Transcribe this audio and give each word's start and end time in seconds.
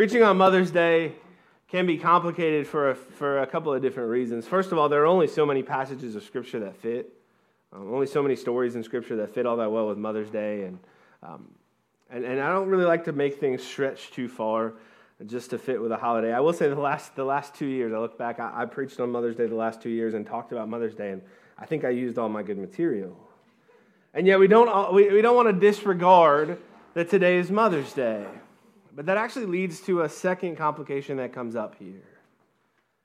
Preaching 0.00 0.22
on 0.22 0.38
Mother's 0.38 0.70
Day 0.70 1.12
can 1.68 1.84
be 1.84 1.98
complicated 1.98 2.66
for 2.66 2.92
a, 2.92 2.94
for 2.94 3.40
a 3.42 3.46
couple 3.46 3.74
of 3.74 3.82
different 3.82 4.08
reasons. 4.08 4.46
First 4.46 4.72
of 4.72 4.78
all, 4.78 4.88
there 4.88 5.02
are 5.02 5.06
only 5.06 5.26
so 5.26 5.44
many 5.44 5.62
passages 5.62 6.16
of 6.16 6.22
Scripture 6.22 6.58
that 6.60 6.74
fit, 6.78 7.12
um, 7.70 7.92
only 7.92 8.06
so 8.06 8.22
many 8.22 8.34
stories 8.34 8.76
in 8.76 8.82
Scripture 8.82 9.16
that 9.16 9.34
fit 9.34 9.44
all 9.44 9.58
that 9.58 9.70
well 9.70 9.88
with 9.88 9.98
Mother's 9.98 10.30
Day. 10.30 10.62
And, 10.62 10.78
um, 11.22 11.50
and, 12.08 12.24
and 12.24 12.40
I 12.40 12.50
don't 12.50 12.68
really 12.68 12.86
like 12.86 13.04
to 13.04 13.12
make 13.12 13.38
things 13.40 13.62
stretch 13.62 14.10
too 14.10 14.26
far 14.26 14.72
just 15.26 15.50
to 15.50 15.58
fit 15.58 15.78
with 15.82 15.92
a 15.92 15.98
holiday. 15.98 16.32
I 16.32 16.40
will 16.40 16.54
say 16.54 16.70
the 16.70 16.76
last, 16.76 17.14
the 17.14 17.24
last 17.24 17.54
two 17.54 17.66
years, 17.66 17.92
I 17.92 17.98
look 17.98 18.16
back, 18.16 18.40
I, 18.40 18.62
I 18.62 18.64
preached 18.64 19.00
on 19.00 19.12
Mother's 19.12 19.36
Day 19.36 19.48
the 19.48 19.54
last 19.54 19.82
two 19.82 19.90
years 19.90 20.14
and 20.14 20.26
talked 20.26 20.50
about 20.50 20.66
Mother's 20.66 20.94
Day, 20.94 21.10
and 21.10 21.20
I 21.58 21.66
think 21.66 21.84
I 21.84 21.90
used 21.90 22.16
all 22.16 22.30
my 22.30 22.42
good 22.42 22.56
material. 22.56 23.14
And 24.14 24.26
yet 24.26 24.38
we 24.38 24.48
don't, 24.48 24.94
we, 24.94 25.12
we 25.12 25.20
don't 25.20 25.36
want 25.36 25.48
to 25.48 25.60
disregard 25.60 26.56
that 26.94 27.10
today 27.10 27.36
is 27.36 27.50
Mother's 27.50 27.92
Day. 27.92 28.24
But 28.94 29.06
that 29.06 29.16
actually 29.16 29.46
leads 29.46 29.80
to 29.82 30.02
a 30.02 30.08
second 30.08 30.56
complication 30.56 31.16
that 31.18 31.32
comes 31.32 31.56
up 31.56 31.76
here. 31.78 32.02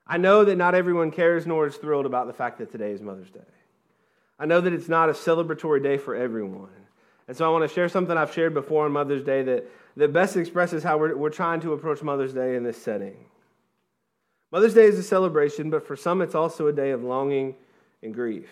I 0.08 0.18
know 0.18 0.44
that 0.46 0.56
not 0.56 0.76
everyone 0.76 1.12
cares 1.12 1.46
nor 1.46 1.68
is 1.68 1.76
thrilled 1.76 2.06
about 2.06 2.28
the 2.28 2.34
fact 2.34 2.60
that 2.60 2.72
today 2.72 2.92
is 2.92 3.02
Mother's 3.02 3.30
Day. 3.30 3.40
I 4.38 4.46
know 4.46 4.62
that 4.62 4.74
it's 4.74 4.90
not 4.90 5.10
a 5.10 5.14
celebratory 5.14 5.82
day 5.82 5.98
for 5.98 6.16
everyone. 6.16 6.70
And 7.28 7.36
so 7.36 7.46
I 7.46 7.50
want 7.50 7.68
to 7.68 7.74
share 7.74 7.90
something 7.90 8.16
I've 8.16 8.34
shared 8.34 8.54
before 8.54 8.86
on 8.86 8.92
Mother's 8.92 9.24
Day 9.24 9.42
that, 9.44 9.66
that 9.98 10.14
best 10.14 10.38
expresses 10.38 10.84
how 10.84 10.98
we're, 10.98 11.16
we're 11.16 11.30
trying 11.30 11.62
to 11.62 11.74
approach 11.74 12.04
Mother's 12.04 12.34
Day 12.34 12.56
in 12.56 12.64
this 12.64 12.82
setting. 12.82 13.16
Mother's 14.52 14.74
Day 14.74 14.86
is 14.86 15.00
a 15.00 15.04
celebration, 15.04 15.70
but 15.70 15.86
for 15.86 15.96
some 15.96 16.22
it's 16.22 16.36
also 16.36 16.68
a 16.68 16.74
day 16.74 16.92
of 16.92 17.04
longing 17.04 17.56
and 18.04 18.14
grief. 18.14 18.50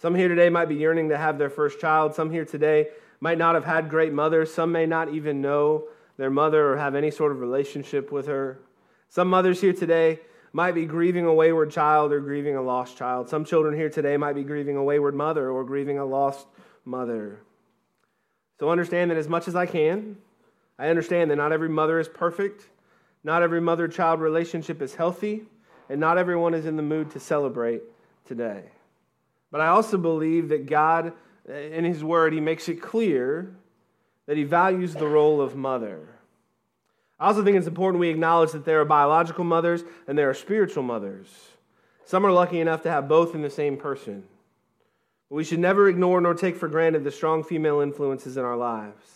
Some 0.00 0.14
here 0.14 0.28
today 0.28 0.48
might 0.48 0.68
be 0.68 0.74
yearning 0.74 1.10
to 1.10 1.16
have 1.16 1.38
their 1.38 1.50
first 1.50 1.80
child. 1.80 2.14
Some 2.14 2.30
here 2.30 2.44
today 2.44 2.88
might 3.20 3.38
not 3.38 3.54
have 3.54 3.64
had 3.64 3.88
great 3.88 4.12
mothers. 4.12 4.52
Some 4.52 4.72
may 4.72 4.86
not 4.86 5.14
even 5.14 5.40
know 5.40 5.84
their 6.16 6.30
mother 6.30 6.72
or 6.72 6.76
have 6.76 6.94
any 6.94 7.10
sort 7.10 7.32
of 7.32 7.40
relationship 7.40 8.12
with 8.12 8.26
her. 8.26 8.60
Some 9.08 9.28
mothers 9.28 9.60
here 9.60 9.72
today 9.72 10.20
might 10.52 10.72
be 10.72 10.86
grieving 10.86 11.26
a 11.26 11.34
wayward 11.34 11.70
child 11.70 12.12
or 12.12 12.20
grieving 12.20 12.56
a 12.56 12.62
lost 12.62 12.96
child. 12.96 13.28
Some 13.28 13.44
children 13.44 13.74
here 13.74 13.90
today 13.90 14.16
might 14.16 14.34
be 14.34 14.44
grieving 14.44 14.76
a 14.76 14.84
wayward 14.84 15.14
mother 15.14 15.50
or 15.50 15.64
grieving 15.64 15.98
a 15.98 16.04
lost 16.04 16.46
mother. 16.84 17.40
So 18.60 18.70
understand 18.70 19.10
that 19.10 19.18
as 19.18 19.28
much 19.28 19.48
as 19.48 19.56
I 19.56 19.66
can, 19.66 20.16
I 20.78 20.88
understand 20.88 21.30
that 21.30 21.36
not 21.36 21.52
every 21.52 21.68
mother 21.68 21.98
is 21.98 22.08
perfect, 22.08 22.68
not 23.24 23.42
every 23.42 23.60
mother 23.60 23.88
child 23.88 24.20
relationship 24.20 24.80
is 24.80 24.94
healthy, 24.94 25.42
and 25.88 26.00
not 26.00 26.18
everyone 26.18 26.54
is 26.54 26.66
in 26.66 26.76
the 26.76 26.82
mood 26.82 27.10
to 27.10 27.20
celebrate 27.20 27.82
today. 28.24 28.62
But 29.50 29.60
I 29.60 29.68
also 29.68 29.98
believe 29.98 30.48
that 30.48 30.66
God, 30.66 31.12
in 31.48 31.84
His 31.84 32.02
Word, 32.02 32.32
He 32.32 32.40
makes 32.40 32.68
it 32.68 32.80
clear 32.80 33.54
that 34.26 34.36
he 34.36 34.44
values 34.44 34.94
the 34.94 35.06
role 35.06 35.40
of 35.40 35.56
mother. 35.56 36.00
I 37.18 37.28
also 37.28 37.44
think 37.44 37.56
it's 37.56 37.66
important 37.66 38.00
we 38.00 38.08
acknowledge 38.08 38.52
that 38.52 38.64
there 38.64 38.80
are 38.80 38.84
biological 38.84 39.44
mothers 39.44 39.84
and 40.06 40.18
there 40.18 40.28
are 40.28 40.34
spiritual 40.34 40.82
mothers. 40.82 41.28
Some 42.04 42.26
are 42.26 42.32
lucky 42.32 42.60
enough 42.60 42.82
to 42.82 42.90
have 42.90 43.08
both 43.08 43.34
in 43.34 43.42
the 43.42 43.50
same 43.50 43.76
person. 43.76 44.24
But 45.28 45.36
we 45.36 45.44
should 45.44 45.58
never 45.58 45.88
ignore 45.88 46.20
nor 46.20 46.34
take 46.34 46.56
for 46.56 46.68
granted 46.68 47.04
the 47.04 47.10
strong 47.10 47.42
female 47.42 47.80
influences 47.80 48.36
in 48.36 48.44
our 48.44 48.56
lives. 48.56 49.13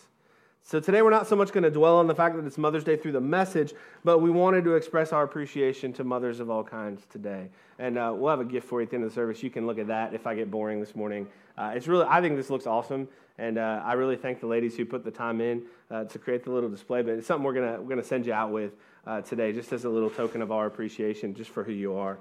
So 0.68 0.78
today 0.80 1.00
we're 1.00 1.08
not 1.08 1.26
so 1.26 1.34
much 1.34 1.50
going 1.50 1.64
to 1.64 1.70
dwell 1.70 1.96
on 1.96 2.08
the 2.08 2.14
fact 2.14 2.36
that 2.36 2.44
it's 2.44 2.58
Mother's 2.58 2.84
Day 2.84 2.94
through 2.94 3.12
the 3.12 3.22
message, 3.22 3.72
but 4.04 4.18
we 4.18 4.30
wanted 4.30 4.64
to 4.64 4.74
express 4.74 5.14
our 5.14 5.22
appreciation 5.22 5.94
to 5.94 6.04
mothers 6.04 6.40
of 6.40 6.50
all 6.50 6.62
kinds 6.62 7.06
today. 7.06 7.48
And 7.78 7.96
uh, 7.96 8.12
we'll 8.14 8.28
have 8.28 8.40
a 8.40 8.44
gift 8.44 8.68
for 8.68 8.82
you 8.82 8.84
at 8.84 8.90
the 8.90 8.96
end 8.96 9.04
of 9.06 9.10
the 9.10 9.14
service. 9.14 9.42
You 9.42 9.48
can 9.48 9.66
look 9.66 9.78
at 9.78 9.86
that 9.86 10.12
if 10.12 10.26
I 10.26 10.34
get 10.34 10.50
boring 10.50 10.78
this 10.78 10.94
morning. 10.94 11.26
Uh, 11.56 11.72
it's 11.74 11.88
really, 11.88 12.04
I 12.06 12.20
think 12.20 12.36
this 12.36 12.50
looks 12.50 12.66
awesome. 12.66 13.08
And 13.38 13.56
uh, 13.56 13.80
I 13.82 13.94
really 13.94 14.16
thank 14.16 14.40
the 14.40 14.46
ladies 14.46 14.76
who 14.76 14.84
put 14.84 15.06
the 15.06 15.10
time 15.10 15.40
in 15.40 15.62
uh, 15.90 16.04
to 16.04 16.18
create 16.18 16.44
the 16.44 16.50
little 16.50 16.68
display. 16.68 17.00
But 17.00 17.14
it's 17.14 17.26
something 17.26 17.44
we're 17.44 17.54
going 17.54 17.82
we're 17.82 17.88
gonna 17.88 18.04
send 18.04 18.26
you 18.26 18.34
out 18.34 18.52
with 18.52 18.72
uh, 19.06 19.22
today, 19.22 19.54
just 19.54 19.72
as 19.72 19.86
a 19.86 19.88
little 19.88 20.10
token 20.10 20.42
of 20.42 20.52
our 20.52 20.66
appreciation, 20.66 21.32
just 21.34 21.48
for 21.48 21.64
who 21.64 21.72
you 21.72 21.96
are. 21.96 22.18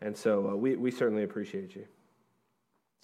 And 0.00 0.16
so 0.16 0.52
uh, 0.52 0.56
we, 0.56 0.74
we 0.74 0.90
certainly 0.90 1.24
appreciate 1.24 1.76
you. 1.76 1.84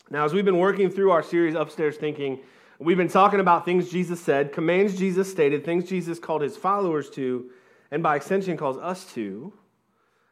Now, 0.09 0.25
as 0.25 0.33
we've 0.33 0.47
been 0.47 0.57
working 0.57 0.89
through 0.89 1.11
our 1.11 1.23
series, 1.23 1.55
Upstairs 1.55 1.99
Thinking, 1.99 2.41
we've 2.79 2.97
been 2.97 3.09
talking 3.09 3.41
about 3.41 3.65
things 3.65 3.91
Jesus 3.91 4.21
said, 4.21 4.53
commands 4.53 4.97
Jesus 4.97 5.31
stated, 5.31 5.65
things 5.65 5.89
Jesus 5.89 6.19
called 6.19 6.43
his 6.43 6.57
followers 6.57 7.11
to, 7.11 7.51
and 7.91 8.03
by 8.03 8.17
extension 8.17 8.57
calls 8.57 8.77
us 8.79 9.13
to, 9.15 9.53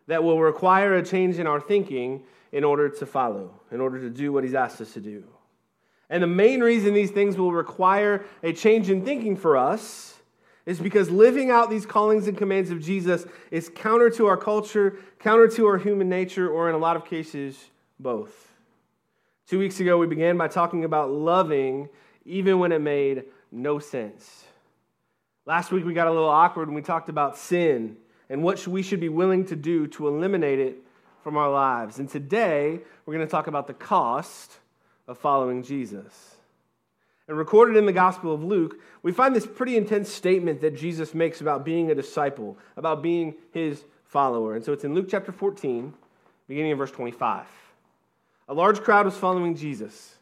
that 0.06 0.22
will 0.22 0.40
require 0.40 0.94
a 0.94 1.02
change 1.02 1.38
in 1.38 1.46
our 1.46 1.60
thinking 1.60 2.22
in 2.52 2.64
order 2.64 2.88
to 2.88 3.06
follow, 3.06 3.60
in 3.72 3.80
order 3.80 4.00
to 4.00 4.10
do 4.10 4.32
what 4.32 4.44
he's 4.44 4.54
asked 4.54 4.80
us 4.80 4.92
to 4.92 5.00
do. 5.00 5.24
And 6.10 6.22
the 6.22 6.28
main 6.28 6.60
reason 6.60 6.94
these 6.94 7.10
things 7.10 7.36
will 7.36 7.52
require 7.52 8.24
a 8.42 8.52
change 8.52 8.90
in 8.90 9.04
thinking 9.04 9.36
for 9.36 9.56
us 9.56 10.18
is 10.66 10.78
because 10.80 11.10
living 11.10 11.50
out 11.50 11.70
these 11.70 11.84
callings 11.84 12.26
and 12.28 12.36
commands 12.36 12.70
of 12.70 12.80
Jesus 12.80 13.26
is 13.50 13.70
counter 13.74 14.08
to 14.10 14.26
our 14.26 14.36
culture, 14.36 14.98
counter 15.18 15.48
to 15.48 15.66
our 15.66 15.78
human 15.78 16.08
nature, 16.08 16.48
or 16.48 16.68
in 16.68 16.74
a 16.74 16.78
lot 16.78 16.96
of 16.96 17.04
cases, 17.04 17.58
both. 17.98 18.52
Two 19.46 19.58
weeks 19.58 19.80
ago, 19.80 19.98
we 19.98 20.06
began 20.06 20.38
by 20.38 20.48
talking 20.48 20.84
about 20.84 21.10
loving 21.10 21.88
even 22.24 22.58
when 22.58 22.72
it 22.72 22.80
made 22.80 23.24
no 23.52 23.78
sense. 23.78 24.44
Last 25.46 25.70
week, 25.72 25.84
we 25.84 25.92
got 25.92 26.06
a 26.06 26.12
little 26.12 26.28
awkward 26.28 26.68
when 26.68 26.74
we 26.74 26.82
talked 26.82 27.08
about 27.08 27.36
sin 27.36 27.96
and 28.30 28.42
what 28.42 28.66
we 28.66 28.82
should 28.82 29.00
be 29.00 29.10
willing 29.10 29.44
to 29.46 29.56
do 29.56 29.86
to 29.88 30.08
eliminate 30.08 30.58
it 30.58 30.78
from 31.22 31.36
our 31.36 31.50
lives. 31.50 31.98
And 31.98 32.08
today, 32.08 32.80
we're 33.04 33.14
going 33.14 33.26
to 33.26 33.30
talk 33.30 33.46
about 33.46 33.66
the 33.66 33.74
cost 33.74 34.52
of 35.06 35.18
following 35.18 35.62
Jesus. 35.62 36.36
And 37.28 37.38
recorded 37.38 37.76
in 37.76 37.86
the 37.86 37.92
Gospel 37.92 38.34
of 38.34 38.42
Luke, 38.42 38.80
we 39.02 39.12
find 39.12 39.34
this 39.34 39.46
pretty 39.46 39.76
intense 39.76 40.10
statement 40.10 40.60
that 40.60 40.76
Jesus 40.76 41.14
makes 41.14 41.40
about 41.40 41.64
being 41.64 41.90
a 41.90 41.94
disciple, 41.94 42.58
about 42.76 43.02
being 43.02 43.34
his 43.52 43.84
follower. 44.04 44.54
And 44.54 44.64
so 44.64 44.72
it's 44.72 44.84
in 44.84 44.94
Luke 44.94 45.06
chapter 45.10 45.32
14, 45.32 45.92
beginning 46.48 46.72
in 46.72 46.78
verse 46.78 46.90
25. 46.90 47.46
A 48.48 48.54
large 48.54 48.80
crowd 48.80 49.06
was 49.06 49.16
following 49.16 49.56
Jesus. 49.56 50.13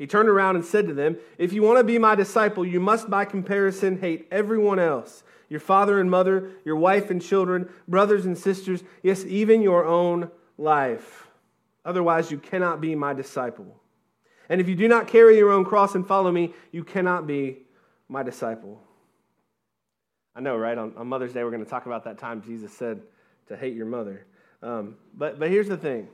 He 0.00 0.06
turned 0.06 0.30
around 0.30 0.56
and 0.56 0.64
said 0.64 0.88
to 0.88 0.94
them, 0.94 1.18
If 1.36 1.52
you 1.52 1.62
want 1.62 1.76
to 1.76 1.84
be 1.84 1.98
my 1.98 2.14
disciple, 2.14 2.64
you 2.64 2.80
must 2.80 3.10
by 3.10 3.26
comparison 3.26 4.00
hate 4.00 4.26
everyone 4.30 4.78
else 4.78 5.22
your 5.50 5.60
father 5.60 6.00
and 6.00 6.10
mother, 6.10 6.52
your 6.64 6.76
wife 6.76 7.10
and 7.10 7.20
children, 7.20 7.68
brothers 7.86 8.24
and 8.24 8.38
sisters, 8.38 8.82
yes, 9.02 9.24
even 9.26 9.60
your 9.60 9.84
own 9.84 10.30
life. 10.56 11.26
Otherwise, 11.84 12.30
you 12.30 12.38
cannot 12.38 12.80
be 12.80 12.94
my 12.94 13.12
disciple. 13.12 13.66
And 14.48 14.60
if 14.60 14.68
you 14.68 14.74
do 14.74 14.88
not 14.88 15.06
carry 15.06 15.36
your 15.36 15.50
own 15.50 15.64
cross 15.64 15.94
and 15.94 16.06
follow 16.06 16.32
me, 16.32 16.54
you 16.72 16.82
cannot 16.82 17.26
be 17.26 17.58
my 18.08 18.22
disciple. 18.22 18.80
I 20.34 20.40
know, 20.40 20.56
right? 20.56 20.78
On, 20.78 20.94
on 20.96 21.08
Mother's 21.08 21.34
Day, 21.34 21.44
we're 21.44 21.50
going 21.50 21.64
to 21.64 21.70
talk 21.70 21.84
about 21.84 22.04
that 22.04 22.16
time 22.16 22.42
Jesus 22.42 22.72
said 22.72 23.02
to 23.48 23.56
hate 23.56 23.74
your 23.74 23.86
mother. 23.86 24.24
Um, 24.62 24.96
but, 25.14 25.38
but 25.38 25.50
here's 25.50 25.68
the 25.68 25.76
thing. 25.76 26.08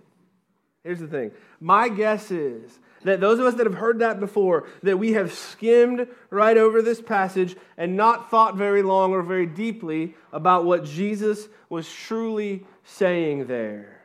Here's 0.86 1.00
the 1.00 1.08
thing. 1.08 1.32
My 1.58 1.88
guess 1.88 2.30
is 2.30 2.78
that 3.02 3.20
those 3.20 3.41
of 3.41 3.47
us 3.47 3.54
that 3.54 3.66
have 3.66 3.74
heard 3.74 3.98
that 3.98 4.20
before, 4.20 4.69
that 4.84 5.00
we 5.00 5.14
have 5.14 5.32
skimmed 5.32 6.06
right 6.30 6.56
over 6.56 6.80
this 6.80 7.02
passage 7.02 7.56
and 7.76 7.97
not 7.97 8.30
thought 8.30 8.54
very 8.54 8.84
long 8.84 9.10
or 9.10 9.20
very 9.22 9.46
deeply 9.46 10.14
about 10.32 10.64
what 10.64 10.84
Jesus 10.84 11.48
was 11.69 11.92
truly 11.92 12.64
saying 12.84 13.48
there. 13.48 14.00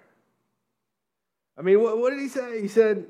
I 1.55 1.61
mean, 1.61 1.83
what, 1.83 1.99
what 1.99 2.09
did 2.09 2.19
he 2.19 2.27
say? 2.27 2.59
He 2.59 2.67
said, 2.67 3.05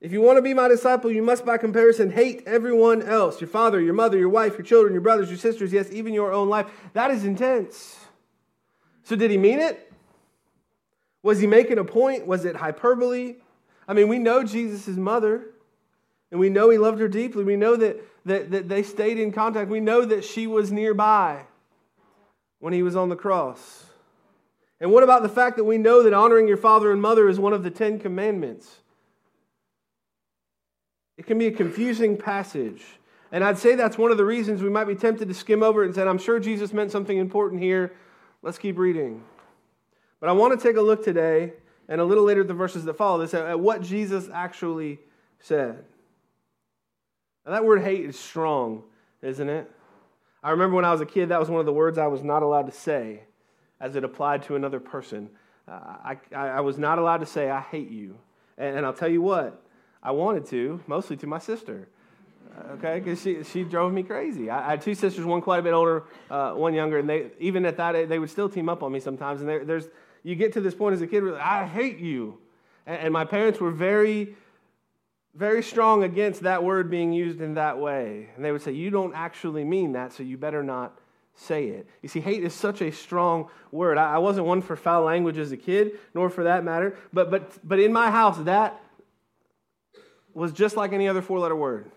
if 0.00 0.10
you 0.10 0.20
want 0.20 0.38
to 0.38 0.42
be 0.42 0.52
my 0.52 0.66
disciple, 0.66 1.12
you 1.12 1.22
must 1.22 1.44
by 1.44 1.58
comparison 1.58 2.10
hate 2.10 2.42
everyone 2.44 3.02
else 3.02 3.40
your 3.40 3.48
father, 3.48 3.80
your 3.80 3.94
mother, 3.94 4.18
your 4.18 4.30
wife, 4.30 4.54
your 4.54 4.66
children, 4.66 4.92
your 4.92 5.00
brothers, 5.00 5.28
your 5.28 5.38
sisters, 5.38 5.72
yes, 5.72 5.92
even 5.92 6.12
your 6.12 6.32
own 6.32 6.48
life. 6.48 6.66
That 6.92 7.12
is 7.12 7.24
intense. 7.24 8.00
So, 9.04 9.14
did 9.14 9.30
he 9.30 9.38
mean 9.38 9.60
it? 9.60 9.85
Was 11.26 11.40
he 11.40 11.48
making 11.48 11.78
a 11.78 11.84
point? 11.84 12.24
Was 12.24 12.44
it 12.44 12.54
hyperbole? 12.54 13.34
I 13.88 13.94
mean, 13.94 14.06
we 14.06 14.20
know 14.20 14.44
Jesus' 14.44 14.96
mother, 14.96 15.46
and 16.30 16.38
we 16.38 16.48
know 16.48 16.70
he 16.70 16.78
loved 16.78 17.00
her 17.00 17.08
deeply. 17.08 17.42
We 17.42 17.56
know 17.56 17.74
that, 17.74 18.00
that, 18.26 18.52
that 18.52 18.68
they 18.68 18.84
stayed 18.84 19.18
in 19.18 19.32
contact. 19.32 19.68
We 19.68 19.80
know 19.80 20.04
that 20.04 20.22
she 20.22 20.46
was 20.46 20.70
nearby 20.70 21.42
when 22.60 22.72
he 22.72 22.84
was 22.84 22.94
on 22.94 23.08
the 23.08 23.16
cross. 23.16 23.86
And 24.80 24.92
what 24.92 25.02
about 25.02 25.24
the 25.24 25.28
fact 25.28 25.56
that 25.56 25.64
we 25.64 25.78
know 25.78 26.04
that 26.04 26.14
honoring 26.14 26.46
your 26.46 26.56
father 26.56 26.92
and 26.92 27.02
mother 27.02 27.28
is 27.28 27.40
one 27.40 27.52
of 27.52 27.64
the 27.64 27.72
Ten 27.72 27.98
Commandments? 27.98 28.76
It 31.18 31.26
can 31.26 31.38
be 31.38 31.48
a 31.48 31.52
confusing 31.52 32.16
passage. 32.16 32.84
And 33.32 33.42
I'd 33.42 33.58
say 33.58 33.74
that's 33.74 33.98
one 33.98 34.12
of 34.12 34.16
the 34.16 34.24
reasons 34.24 34.62
we 34.62 34.70
might 34.70 34.84
be 34.84 34.94
tempted 34.94 35.26
to 35.26 35.34
skim 35.34 35.64
over 35.64 35.82
it 35.82 35.86
and 35.86 35.94
say, 35.96 36.02
I'm 36.02 36.18
sure 36.18 36.38
Jesus 36.38 36.72
meant 36.72 36.92
something 36.92 37.18
important 37.18 37.60
here. 37.60 37.94
Let's 38.42 38.58
keep 38.58 38.78
reading. 38.78 39.24
But 40.20 40.28
I 40.28 40.32
want 40.32 40.58
to 40.58 40.66
take 40.66 40.76
a 40.76 40.82
look 40.82 41.04
today 41.04 41.52
and 41.88 42.00
a 42.00 42.04
little 42.04 42.24
later 42.24 42.42
the 42.42 42.54
verses 42.54 42.84
that 42.84 42.94
follow 42.94 43.18
this 43.18 43.34
at 43.34 43.60
what 43.60 43.82
Jesus 43.82 44.28
actually 44.32 44.98
said. 45.40 45.84
Now, 47.44 47.52
that 47.52 47.64
word 47.64 47.82
hate 47.82 48.04
is 48.04 48.18
strong, 48.18 48.82
isn't 49.22 49.48
it? 49.48 49.70
I 50.42 50.50
remember 50.50 50.76
when 50.76 50.84
I 50.84 50.92
was 50.92 51.00
a 51.00 51.06
kid, 51.06 51.28
that 51.28 51.40
was 51.40 51.48
one 51.48 51.60
of 51.60 51.66
the 51.66 51.72
words 51.72 51.98
I 51.98 52.06
was 52.06 52.22
not 52.22 52.42
allowed 52.42 52.66
to 52.66 52.72
say 52.72 53.22
as 53.80 53.96
it 53.96 54.04
applied 54.04 54.42
to 54.44 54.56
another 54.56 54.80
person. 54.80 55.28
Uh, 55.68 55.72
I, 55.72 56.16
I, 56.34 56.48
I, 56.48 56.60
was 56.60 56.78
not 56.78 56.98
allowed 56.98 57.18
to 57.18 57.26
say, 57.26 57.50
I 57.50 57.60
hate 57.60 57.90
you. 57.90 58.16
And, 58.56 58.76
and 58.76 58.86
I'll 58.86 58.92
tell 58.92 59.08
you 59.08 59.20
what, 59.20 59.62
I 60.02 60.12
wanted 60.12 60.46
to, 60.46 60.80
mostly 60.86 61.16
to 61.18 61.26
my 61.26 61.38
sister. 61.38 61.88
okay? 62.72 63.00
Because 63.00 63.20
she, 63.20 63.42
she 63.42 63.64
drove 63.64 63.92
me 63.92 64.02
crazy. 64.02 64.48
I, 64.48 64.66
I, 64.66 64.70
had 64.70 64.82
two 64.82 64.94
sisters, 64.94 65.24
one 65.24 65.40
quite 65.40 65.58
a 65.58 65.62
bit 65.62 65.74
older, 65.74 66.04
uh, 66.30 66.52
one 66.52 66.74
younger, 66.74 66.98
and 66.98 67.08
they 67.08 67.30
even 67.38 67.66
at 67.66 67.76
that 67.76 67.96
age, 67.96 68.08
they 68.08 68.18
would 68.18 68.30
still 68.30 68.48
team 68.48 68.68
up 68.68 68.82
on 68.82 68.92
me 68.92 69.00
sometimes. 69.00 69.40
And 69.40 69.48
there, 69.48 69.64
there's 69.64 69.88
you 70.26 70.34
get 70.34 70.54
to 70.54 70.60
this 70.60 70.74
point 70.74 70.92
as 70.92 71.00
a 71.00 71.06
kid, 71.06 71.22
where, 71.22 71.40
I 71.40 71.64
hate 71.64 71.98
you, 71.98 72.38
and, 72.84 73.12
my 73.12 73.24
parents 73.24 73.60
were 73.60 73.70
very, 73.70 74.34
very 75.34 75.62
strong 75.62 76.02
against 76.02 76.42
that 76.42 76.64
word 76.64 76.90
being 76.90 77.12
used 77.12 77.40
in 77.40 77.54
that 77.54 77.78
way, 77.78 78.30
and 78.34 78.44
they 78.44 78.50
would 78.50 78.60
say, 78.60 78.72
"You 78.72 78.90
don't 78.90 79.14
actually 79.14 79.62
mean 79.62 79.92
that, 79.92 80.12
so 80.12 80.22
you 80.22 80.36
better 80.36 80.62
not." 80.62 80.98
say 81.38 81.66
it. 81.66 81.86
You 82.00 82.08
see, 82.08 82.20
hate 82.20 82.42
is 82.42 82.54
such 82.54 82.80
a 82.80 82.90
strong 82.90 83.50
word. 83.70 83.98
I 83.98 84.16
wasn't 84.16 84.46
one 84.46 84.62
for 84.62 84.74
foul 84.74 85.02
language 85.02 85.36
as 85.36 85.52
a 85.52 85.56
kid, 85.58 85.98
nor 86.14 86.30
for 86.30 86.44
that 86.44 86.64
matter, 86.64 86.96
but, 87.12 87.30
but, 87.30 87.58
but 87.62 87.78
in 87.78 87.92
my 87.92 88.10
house, 88.10 88.38
that 88.44 88.80
was 90.32 90.50
just 90.50 90.78
like 90.78 90.94
any 90.94 91.08
other 91.08 91.20
four 91.20 91.38
letter 91.38 91.54
word. 91.54 91.90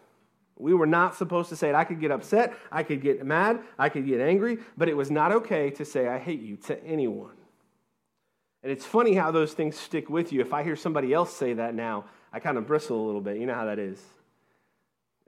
We 0.58 0.74
were 0.74 0.86
not 0.86 1.16
supposed 1.16 1.48
to 1.50 1.56
say 1.56 1.70
it. 1.70 1.76
I 1.76 1.86
could 1.86 2.02
get 2.02 2.12
upset, 2.12 2.54
I 2.70 2.84
could 2.84 3.02
get 3.02 3.26
mad, 3.26 3.62
I 3.78 3.88
could 3.88 4.06
get 4.06 4.20
angry, 4.20 4.58
but 4.76 4.90
it 4.90 4.98
was 4.98 5.10
not 5.10 5.32
okay 5.32 5.70
to 5.70 5.86
say, 5.86 6.10
I 6.10 6.18
hate 6.18 6.42
you 6.42 6.58
to 6.68 6.84
anyone. 6.84 7.39
And 8.64 8.72
it's 8.72 8.86
funny 8.86 9.14
how 9.16 9.32
those 9.32 9.54
things 9.54 9.78
stick 9.78 10.10
with 10.10 10.34
you. 10.34 10.42
If 10.42 10.54
I 10.54 10.64
hear 10.64 10.76
somebody 10.76 11.14
else 11.14 11.34
say 11.34 11.54
that 11.54 11.76
now, 11.76 12.06
I 12.34 12.40
kind 12.40 12.58
of 12.58 12.68
bristle 12.68 13.04
a 13.04 13.06
little 13.06 13.22
bit. 13.22 13.38
You 13.38 13.46
know 13.46 13.56
how 13.56 13.66
that 13.66 13.80
is. 13.80 14.02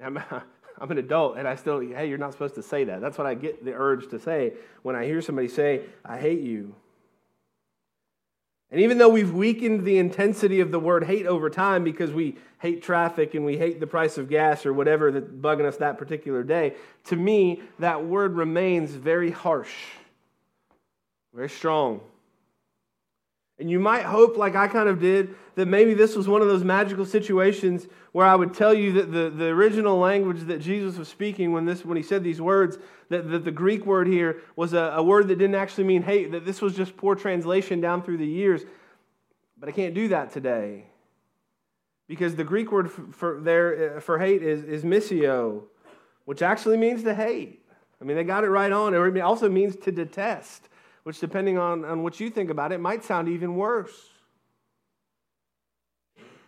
I'm, 0.04 0.18
I'm 0.80 0.92
an 0.92 0.98
adult 0.98 1.38
and 1.38 1.48
I 1.48 1.56
still, 1.56 1.80
hey, 1.80 2.10
you're 2.10 2.18
not 2.18 2.34
supposed 2.34 2.56
to 2.56 2.64
say 2.64 2.84
that. 2.86 3.02
That's 3.02 3.18
what 3.18 3.28
I 3.28 3.36
get 3.36 3.64
the 3.64 3.74
urge 3.74 4.10
to 4.10 4.20
say 4.20 4.54
when 4.82 4.96
I 4.96 5.06
hear 5.06 5.22
somebody 5.22 5.48
say, 5.48 5.82
I 6.04 6.18
hate 6.18 6.42
you. 6.42 6.76
And 8.72 8.80
even 8.80 8.98
though 8.98 9.10
we've 9.10 9.34
weakened 9.34 9.84
the 9.84 9.98
intensity 9.98 10.62
of 10.62 10.72
the 10.72 10.80
word 10.80 11.04
hate 11.04 11.26
over 11.26 11.50
time 11.50 11.84
because 11.84 12.12
we 12.12 12.38
hate 12.60 12.82
traffic 12.82 13.36
and 13.36 13.46
we 13.46 13.58
hate 13.58 13.82
the 13.82 13.88
price 13.88 14.18
of 14.18 14.30
gas 14.30 14.66
or 14.66 14.74
whatever 14.74 15.12
that's 15.12 15.28
bugging 15.28 15.66
us 15.66 15.78
that 15.78 15.98
particular 15.98 16.42
day, 16.42 16.76
to 17.06 17.18
me, 17.18 17.62
that 17.80 18.06
word 18.06 18.34
remains 18.36 18.92
very 18.92 19.30
harsh, 19.30 19.74
very 21.34 21.50
strong. 21.50 22.00
And 23.62 23.70
you 23.70 23.80
might 23.80 24.06
hope, 24.06 24.38
like 24.38 24.56
I 24.56 24.68
kind 24.68 24.90
of 24.90 25.00
did, 25.00 25.36
that 25.54 25.68
maybe 25.68 25.94
this 25.94 26.16
was 26.16 26.28
one 26.28 26.42
of 26.42 26.48
those 26.48 26.64
magical 26.64 27.06
situations 27.06 27.86
where 28.12 28.26
I 28.26 28.34
would 28.34 28.56
tell 28.56 28.74
you 28.74 28.94
that 28.94 29.12
the, 29.12 29.30
the 29.30 29.46
original 29.50 30.00
language 30.00 30.42
that 30.48 30.62
Jesus 30.62 30.98
was 30.98 31.08
speaking 31.08 31.52
when, 31.52 31.66
this, 31.66 31.86
when 31.86 31.96
he 31.96 32.02
said 32.02 32.24
these 32.24 32.42
words, 32.42 32.80
that, 33.10 33.30
that 33.30 33.46
the 33.46 33.52
Greek 33.52 33.86
word 33.86 34.08
here 34.08 34.42
was 34.56 34.74
a, 34.74 34.94
a 34.96 35.04
word 35.04 35.28
that 35.28 35.36
didn't 35.36 35.54
actually 35.54 35.84
mean 35.84 36.02
hate, 36.02 36.32
that 36.32 36.44
this 36.44 36.60
was 36.60 36.76
just 36.76 36.98
poor 36.98 37.14
translation 37.14 37.80
down 37.80 38.02
through 38.02 38.18
the 38.18 38.26
years. 38.26 38.64
But 39.60 39.70
I 39.70 39.74
can't 39.74 39.94
do 39.94 40.08
that 40.08 40.34
today. 40.34 40.86
Because 42.08 42.36
the 42.36 42.44
Greek 42.44 42.72
word 42.72 42.90
for, 42.90 43.12
for, 43.12 43.40
there, 43.40 43.98
uh, 43.98 44.00
for 44.00 44.18
hate 44.18 44.42
is, 44.42 44.64
is 44.64 44.84
miseo, 44.84 45.66
which 46.26 46.42
actually 46.42 46.78
means 46.78 47.04
to 47.04 47.14
hate. 47.14 47.64
I 48.02 48.06
mean, 48.06 48.18
they 48.18 48.24
got 48.24 48.44
it 48.44 48.50
right 48.50 48.72
on. 48.72 48.96
It 48.96 49.22
also 49.22 49.50
means 49.50 49.76
to 49.76 49.92
detest 49.92 50.68
which, 51.04 51.20
depending 51.20 51.58
on, 51.58 51.84
on 51.86 52.04
what 52.04 52.20
you 52.20 52.30
think 52.30 52.50
about 52.50 52.72
it, 52.72 52.80
might 52.80 53.04
sound 53.04 53.28
even 53.28 53.56
worse. 53.56 54.10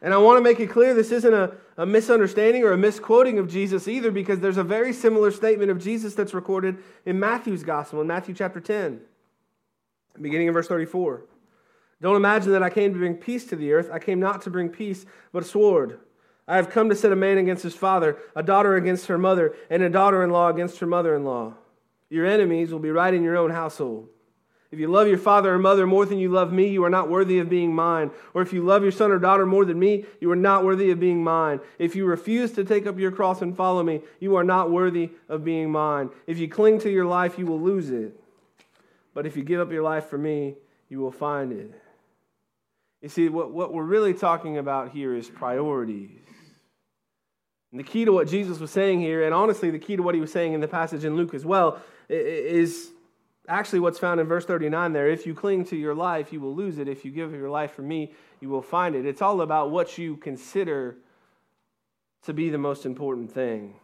And 0.02 0.14
I 0.14 0.18
want 0.18 0.38
to 0.38 0.42
make 0.42 0.60
it 0.60 0.70
clear 0.70 0.94
this 0.94 1.12
isn't 1.12 1.34
a, 1.34 1.56
a 1.78 1.86
misunderstanding 1.86 2.64
or 2.64 2.74
a 2.74 2.78
misquoting 2.78 3.40
of 3.40 3.50
Jesus 3.50 3.88
either, 3.88 4.12
because 4.12 4.40
there's 4.40 4.58
a 4.58 4.64
very 4.64 4.92
similar 4.92 5.32
statement 5.32 5.72
of 5.72 5.82
Jesus 5.82 6.14
that's 6.14 6.34
recorded 6.34 6.78
in 7.06 7.20
Matthew's 7.20 7.64
gospel, 7.64 8.02
in 8.02 8.08
Matthew 8.08 8.36
chapter 8.36 8.60
10, 8.60 9.00
beginning 10.22 10.48
in 10.48 10.54
verse 10.54 10.68
34. 10.68 11.24
Don't 12.02 12.18
imagine 12.18 12.52
that 12.52 12.62
I 12.62 12.70
came 12.70 12.92
to 12.92 13.00
bring 13.00 13.16
peace 13.16 13.46
to 13.46 13.56
the 13.56 13.72
earth. 13.72 13.90
I 13.92 13.98
came 13.98 14.20
not 14.20 14.42
to 14.42 14.50
bring 14.50 14.68
peace, 14.68 15.06
but 15.32 15.44
a 15.44 15.46
sword. 15.46 16.00
I 16.46 16.58
have 16.58 16.70
come 16.70 16.90
to 16.90 16.96
set 16.96 17.14
a 17.14 17.16
man 17.16 17.38
against 17.38 17.64
his 17.64 17.76
father, 17.76 18.18
a 18.36 18.44
daughter 18.44 18.76
against 18.76 19.08
her 19.08 19.18
mother, 19.18 19.56
and 19.70 19.82
a 19.82 19.90
daughter 19.90 20.22
in 20.22 20.30
law 20.30 20.50
against 20.50 20.80
her 20.80 20.86
mother 20.86 21.16
in 21.16 21.24
law. 21.24 21.54
Your 22.10 22.26
enemies 22.26 22.74
will 22.74 22.80
be 22.80 22.92
right 22.92 23.14
in 23.14 23.24
your 23.24 23.38
own 23.38 23.52
household. 23.52 24.10
If 24.74 24.80
you 24.80 24.88
love 24.88 25.08
your 25.08 25.20
father 25.20 25.54
or 25.54 25.60
mother 25.60 25.86
more 25.86 26.04
than 26.04 26.18
you 26.18 26.30
love 26.30 26.52
me, 26.52 26.68
you 26.68 26.84
are 26.84 26.90
not 26.90 27.08
worthy 27.08 27.38
of 27.38 27.48
being 27.48 27.76
mine. 27.76 28.10
Or 28.34 28.42
if 28.42 28.52
you 28.52 28.64
love 28.64 28.82
your 28.82 28.92
son 28.92 29.12
or 29.12 29.20
daughter 29.20 29.46
more 29.46 29.66
than 29.66 29.78
me, 29.78 30.06
you 30.20 30.32
are 30.32 30.36
not 30.36 30.66
worthy 30.66 30.90
of 30.90 31.00
being 31.00 31.24
mine. 31.24 31.60
If 31.78 31.96
you 31.96 32.08
refuse 32.08 32.54
to 32.54 32.64
take 32.64 32.88
up 32.88 32.98
your 32.98 33.12
cross 33.12 33.44
and 33.44 33.56
follow 33.56 33.84
me, 33.84 34.02
you 34.20 34.36
are 34.36 34.44
not 34.44 34.72
worthy 34.72 35.12
of 35.30 35.46
being 35.46 35.72
mine. 35.72 36.10
If 36.26 36.40
you 36.40 36.48
cling 36.48 36.80
to 36.80 36.90
your 36.90 37.06
life, 37.06 37.38
you 37.38 37.46
will 37.46 37.62
lose 37.62 37.92
it. 37.92 38.20
But 39.14 39.28
if 39.28 39.38
you 39.38 39.44
give 39.44 39.60
up 39.60 39.72
your 39.72 39.84
life 39.84 40.08
for 40.08 40.18
me, 40.18 40.56
you 40.90 41.00
will 41.00 41.12
find 41.12 41.52
it. 41.52 41.72
You 43.04 43.10
see, 43.10 43.30
what, 43.30 43.52
what 43.52 43.72
we're 43.72 43.84
really 43.84 44.16
talking 44.16 44.58
about 44.58 44.90
here 44.90 45.14
is 45.14 45.30
priorities. 45.30 46.10
And 47.70 47.80
the 47.80 47.84
key 47.84 48.06
to 48.06 48.12
what 48.12 48.28
Jesus 48.28 48.58
was 48.58 48.72
saying 48.72 49.02
here, 49.02 49.24
and 49.24 49.36
honestly, 49.36 49.70
the 49.70 49.78
key 49.78 49.98
to 49.98 50.02
what 50.02 50.16
he 50.16 50.22
was 50.22 50.32
saying 50.32 50.54
in 50.54 50.62
the 50.62 50.68
passage 50.68 51.06
in 51.06 51.16
Luke 51.16 51.36
as 51.36 51.46
well, 51.46 51.80
is 52.10 52.90
actually 53.48 53.80
what's 53.80 54.00
found 54.00 54.20
in 54.20 54.28
verse 54.28 54.46
39 54.46 54.94
there 54.94 55.10
if 55.10 55.26
you 55.26 55.34
cling 55.34 55.66
to 55.66 55.76
your 55.76 55.96
life, 55.96 56.32
you 56.32 56.40
will 56.40 56.56
lose 56.56 56.78
it. 56.78 56.88
If 56.88 57.04
you 57.04 57.12
give 57.12 57.34
your 57.34 57.50
life 57.50 57.72
for 57.74 57.82
me, 57.82 58.14
you 58.40 58.50
will 58.50 58.62
find 58.62 58.96
it. 58.96 59.06
It's 59.06 59.22
all 59.22 59.42
about 59.42 59.72
what 59.72 59.98
you 59.98 60.18
consider 60.18 60.98
to 62.24 62.34
be 62.34 62.50
the 62.50 62.58
most 62.58 62.86
important 62.86 63.32
thing. 63.32 63.76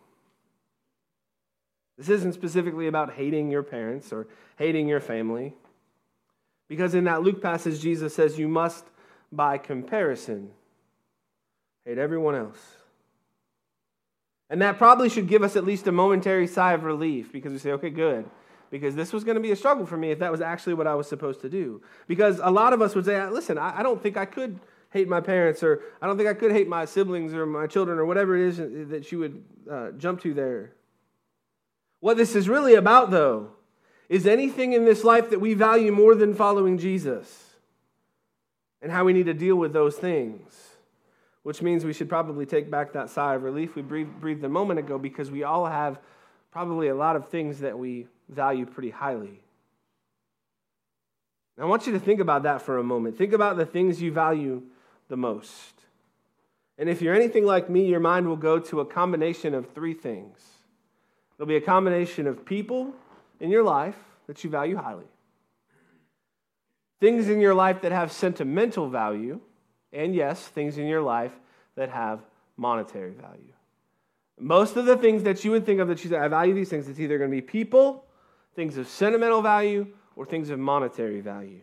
This 1.98 2.10
isn't 2.10 2.34
specifically 2.34 2.88
about 2.88 3.14
hating 3.14 3.52
your 3.52 3.64
parents 3.64 4.14
or 4.14 4.28
hating 4.58 4.88
your 4.88 5.02
family. 5.02 5.54
Because 6.70 6.94
in 6.94 7.04
that 7.06 7.24
Luke 7.24 7.42
passage, 7.42 7.82
Jesus 7.82 8.16
says 8.16 8.40
you 8.40 8.48
must, 8.48 8.86
by 9.32 9.58
comparison, 9.58 10.52
hate 11.84 11.98
everyone 11.98 12.36
else. 12.36 12.60
And 14.50 14.62
that 14.62 14.78
probably 14.78 15.10
should 15.10 15.28
give 15.28 15.44
us 15.44 15.58
at 15.58 15.66
least 15.66 15.88
a 15.88 15.92
momentary 15.92 16.48
sigh 16.48 16.74
of 16.74 16.84
relief 16.84 17.34
because 17.34 17.52
we 17.52 17.60
say, 17.60 17.72
okay, 17.74 17.90
good 17.90 18.30
because 18.70 18.96
this 18.96 19.12
was 19.12 19.24
going 19.24 19.36
to 19.36 19.42
be 19.42 19.52
a 19.52 19.56
struggle 19.56 19.86
for 19.86 19.98
me 19.98 20.12
if 20.12 20.20
that 20.20 20.32
was 20.32 20.42
actually 20.42 20.74
what 20.74 20.88
I 20.88 20.96
was 20.96 21.08
supposed 21.08 21.42
to 21.42 21.50
do. 21.50 21.82
Because 22.08 22.40
a 22.42 22.52
lot 22.52 22.74
of 22.74 22.82
us 22.82 22.96
would 22.96 23.06
say, 23.06 23.24
listen, 23.28 23.58
I, 23.58 23.82
don't 23.84 24.02
think 24.02 24.18
I 24.18 24.26
could 24.26 24.60
hate 24.92 25.08
my 25.08 25.22
parents, 25.22 25.64
or 25.64 25.82
I 26.02 26.08
don't 26.08 26.18
think 26.18 26.30
I 26.30 26.34
could 26.34 26.52
hate 26.52 26.68
my 26.68 26.86
siblings 26.86 27.34
or 27.34 27.46
my 27.46 27.68
children, 27.68 27.98
or 28.00 28.06
whatever 28.06 28.38
it 28.38 28.48
is 28.48 28.58
that 28.90 29.12
you 29.12 29.20
would 29.20 29.44
uh, 29.70 29.92
jump 29.92 30.22
to 30.22 30.34
there. 30.34 30.74
What 32.00 32.18
this 32.18 32.36
is 32.36 32.48
really 32.48 32.76
about, 32.76 33.12
though, 33.12 33.52
is 34.08 34.26
anything 34.26 34.74
in 34.74 34.86
this 34.86 35.04
life 35.04 35.30
that 35.30 35.40
we 35.40 35.54
value 35.54 35.92
more 35.92 36.16
than 36.16 36.34
following 36.34 36.78
Jesus 36.78 37.46
and 38.82 38.92
how 38.92 39.04
we 39.04 39.14
need 39.14 39.26
to 39.26 39.34
deal 39.34 39.56
with 39.56 39.74
those 39.74 39.96
things. 39.96 40.54
Which 41.44 41.62
means 41.62 41.86
we 41.86 41.94
should 41.94 42.10
probably 42.10 42.46
take 42.46 42.70
back 42.70 42.94
that 42.94 43.10
sigh 43.10 43.36
of 43.36 43.44
relief 43.44 43.76
we 43.76 43.82
breathed, 43.82 44.20
breathed 44.20 44.44
a 44.44 44.50
moment 44.50 44.80
ago 44.80 44.98
because 44.98 45.32
we 45.32 45.44
all 45.44 45.66
have 45.66 46.00
probably 46.52 46.90
a 46.90 46.96
lot 46.96 47.16
of 47.16 47.30
things 47.30 47.60
that 47.60 47.78
we 47.78 48.08
value 48.30 48.66
pretty 48.66 48.92
highly. 48.92 49.42
I 51.60 51.66
want 51.66 51.88
you 51.88 51.94
to 51.94 52.00
think 52.00 52.22
about 52.22 52.44
that 52.44 52.62
for 52.62 52.78
a 52.78 52.84
moment. 52.84 53.18
Think 53.18 53.34
about 53.34 53.58
the 53.58 53.66
things 53.66 54.02
you 54.02 54.14
value 54.14 54.64
the 55.10 55.18
most. 55.18 55.74
And 56.78 56.88
if 56.88 57.02
you're 57.02 57.14
anything 57.14 57.46
like 57.46 57.70
me, 57.70 57.86
your 57.86 58.00
mind 58.00 58.28
will 58.28 58.38
go 58.38 58.60
to 58.60 58.80
a 58.80 58.86
combination 58.86 59.54
of 59.54 59.70
three 59.72 59.94
things. 59.94 60.40
It'll 61.36 61.48
be 61.48 61.58
a 61.58 61.62
combination 61.62 62.28
of 62.28 62.46
people 62.46 62.94
in 63.42 63.50
your 63.50 63.64
life 63.64 63.98
that 64.28 64.44
you 64.44 64.50
value 64.50 64.78
highly, 64.78 65.08
things 67.00 67.28
in 67.28 67.42
your 67.42 67.56
life 67.56 67.82
that 67.82 67.92
have 67.92 68.12
sentimental 68.12 68.90
value, 68.90 69.42
and 69.92 70.16
yes, 70.16 70.48
things 70.48 70.78
in 70.78 70.86
your 70.86 71.02
life 71.02 71.32
that 71.76 71.90
have 71.90 72.22
monetary 72.56 73.12
value. 73.12 73.54
Most 74.40 74.78
of 74.78 74.86
the 74.86 74.96
things 74.96 75.24
that 75.24 75.44
you 75.44 75.52
would 75.52 75.66
think 75.66 75.82
of 75.82 75.90
that 75.90 76.04
you 76.04 76.10
say, 76.10 76.18
I 76.18 76.28
value 76.30 76.54
these 76.54 76.70
things, 76.70 76.88
it's 76.88 77.00
either 77.00 77.18
going 77.18 77.30
to 77.30 77.36
be 77.36 77.42
people 77.42 78.06
things 78.56 78.78
of 78.78 78.88
sentimental 78.88 79.42
value 79.42 79.88
or 80.16 80.26
things 80.26 80.50
of 80.50 80.60
monetary 80.60 81.22
value. 81.22 81.62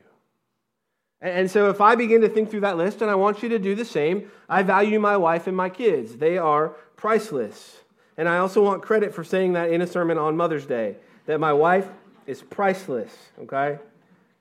And 1.21 1.50
so, 1.50 1.71
if 1.71 1.81
I 1.81 1.95
begin 1.95 2.21
to 2.21 2.28
think 2.28 2.50
through 2.50 2.61
that 2.61 2.76
list, 2.76 3.00
and 3.00 3.11
I 3.11 3.14
want 3.14 3.43
you 3.43 3.49
to 3.49 3.59
do 3.59 3.75
the 3.75 3.85
same, 3.85 4.31
I 4.49 4.62
value 4.62 5.00
my 5.00 5.16
wife 5.16 5.47
and 5.47 5.57
my 5.57 5.71
kids. 5.71 6.16
They 6.16 6.37
are 6.37 6.69
priceless. 6.97 7.78
And 8.19 8.28
I 8.28 8.38
also 8.38 8.62
want 8.62 8.83
credit 8.83 9.14
for 9.14 9.25
saying 9.25 9.55
that 9.55 9.71
in 9.71 9.81
a 9.81 9.87
sermon 9.87 10.19
on 10.19 10.37
Mother's 10.37 10.66
Day, 10.66 10.97
that 11.25 11.40
my 11.40 11.52
wife 11.52 11.88
is 12.26 12.43
priceless, 12.43 13.12
okay? 13.40 13.78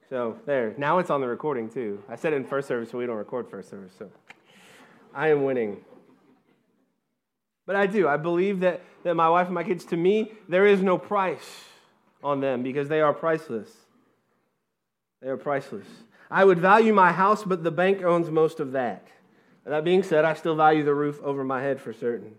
So, 0.09 0.37
there. 0.45 0.73
Now 0.77 0.99
it's 0.99 1.09
on 1.09 1.21
the 1.21 1.27
recording, 1.27 1.69
too. 1.69 2.03
I 2.09 2.17
said 2.17 2.33
it 2.33 2.37
in 2.37 2.45
first 2.45 2.67
service, 2.67 2.91
so 2.91 2.97
we 2.97 3.05
don't 3.05 3.17
record 3.17 3.49
first 3.49 3.69
service. 3.69 3.93
So, 3.97 4.09
I 5.13 5.29
am 5.29 5.43
winning. 5.43 5.77
But 7.65 7.77
I 7.77 7.87
do. 7.87 8.07
I 8.07 8.17
believe 8.17 8.59
that, 8.59 8.81
that 9.03 9.15
my 9.15 9.29
wife 9.29 9.47
and 9.47 9.55
my 9.55 9.63
kids, 9.63 9.85
to 9.85 9.97
me, 9.97 10.33
there 10.49 10.65
is 10.65 10.81
no 10.81 10.97
price 10.97 11.63
on 12.25 12.39
them 12.39 12.63
because 12.63 12.89
they 12.89 13.01
are 13.01 13.13
priceless. 13.13 13.69
They 15.21 15.29
are 15.29 15.37
priceless. 15.37 15.85
I 16.29 16.43
would 16.43 16.59
value 16.59 16.91
my 16.91 17.11
house, 17.11 17.43
but 17.43 17.63
the 17.63 17.71
bank 17.71 18.03
owns 18.03 18.31
most 18.31 18.59
of 18.59 18.71
that. 18.71 19.07
That 19.63 19.83
being 19.83 20.03
said, 20.03 20.25
I 20.25 20.33
still 20.33 20.55
value 20.55 20.83
the 20.83 20.93
roof 20.93 21.19
over 21.23 21.43
my 21.43 21.61
head 21.61 21.79
for 21.79 21.93
certain. 21.93 22.35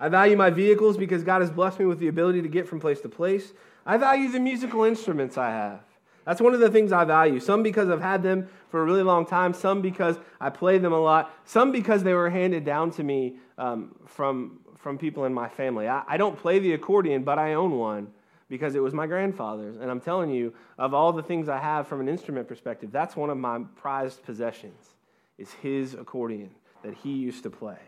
I 0.00 0.08
value 0.08 0.36
my 0.36 0.50
vehicles 0.50 0.96
because 0.96 1.22
God 1.22 1.42
has 1.42 1.50
blessed 1.50 1.78
me 1.78 1.84
with 1.84 1.98
the 1.98 2.08
ability 2.08 2.42
to 2.42 2.48
get 2.48 2.66
from 2.66 2.80
place 2.80 3.00
to 3.02 3.08
place. 3.08 3.52
I 3.86 3.98
value 3.98 4.30
the 4.30 4.40
musical 4.40 4.84
instruments 4.84 5.38
I 5.38 5.50
have. 5.50 5.80
That's 6.26 6.40
one 6.40 6.54
of 6.54 6.60
the 6.60 6.70
things 6.70 6.90
I 6.90 7.04
value. 7.04 7.40
Some 7.40 7.62
because 7.62 7.90
I've 7.90 8.00
had 8.00 8.22
them 8.22 8.48
for 8.70 8.80
a 8.80 8.84
really 8.84 9.02
long 9.02 9.26
time, 9.26 9.52
some 9.52 9.82
because 9.82 10.16
I 10.40 10.48
play 10.48 10.78
them 10.78 10.94
a 10.94 10.98
lot, 10.98 11.30
some 11.44 11.72
because 11.72 12.02
they 12.02 12.14
were 12.14 12.30
handed 12.30 12.64
down 12.64 12.90
to 12.92 13.02
me 13.04 13.36
um, 13.58 13.94
from 14.06 14.60
from 14.78 14.98
people 14.98 15.24
in 15.24 15.32
my 15.32 15.48
family. 15.48 15.88
I, 15.88 16.02
I 16.06 16.16
don't 16.16 16.38
play 16.38 16.58
the 16.58 16.74
accordion, 16.74 17.22
but 17.22 17.38
I 17.38 17.54
own 17.54 17.78
one 17.78 18.08
because 18.48 18.74
it 18.74 18.82
was 18.82 18.94
my 18.94 19.06
grandfather's. 19.06 19.76
And 19.76 19.90
I'm 19.90 20.00
telling 20.00 20.30
you, 20.30 20.54
of 20.78 20.94
all 20.94 21.12
the 21.12 21.22
things 21.22 21.48
I 21.48 21.58
have 21.58 21.88
from 21.88 22.00
an 22.00 22.08
instrument 22.08 22.48
perspective, 22.48 22.90
that's 22.92 23.16
one 23.16 23.30
of 23.30 23.38
my 23.38 23.60
prized 23.76 24.22
possessions 24.24 24.94
is 25.38 25.52
his 25.62 25.94
accordion 25.94 26.50
that 26.82 26.94
he 26.94 27.12
used 27.12 27.42
to 27.44 27.50
play. 27.50 27.78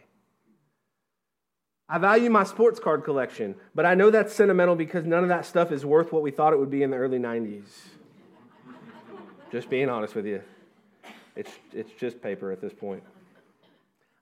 I 1.89 1.99
value 1.99 2.31
my 2.31 2.43
sports 2.43 2.81
card 2.81 3.05
collection, 3.05 3.55
but 3.75 3.87
I 3.87 3.95
know 3.95 4.11
that's 4.11 4.33
sentimental 4.35 4.75
because 4.75 5.05
none 5.05 5.23
of 5.23 5.29
that 5.29 5.47
stuff 5.47 5.71
is 5.71 5.85
worth 5.85 6.13
what 6.13 6.23
we 6.23 6.33
thought 6.33 6.53
it 6.53 6.59
would 6.59 6.71
be 6.71 6.83
in 6.83 6.91
the 6.91 6.97
early 6.97 7.19
90s. 7.19 7.69
just 9.53 9.71
being 9.71 9.89
honest 9.89 10.17
with 10.17 10.27
you. 10.27 10.43
It's, 11.37 11.51
it's 11.73 11.93
just 11.93 12.21
paper 12.21 12.51
at 12.51 12.61
this 12.61 12.73
point. 12.73 13.05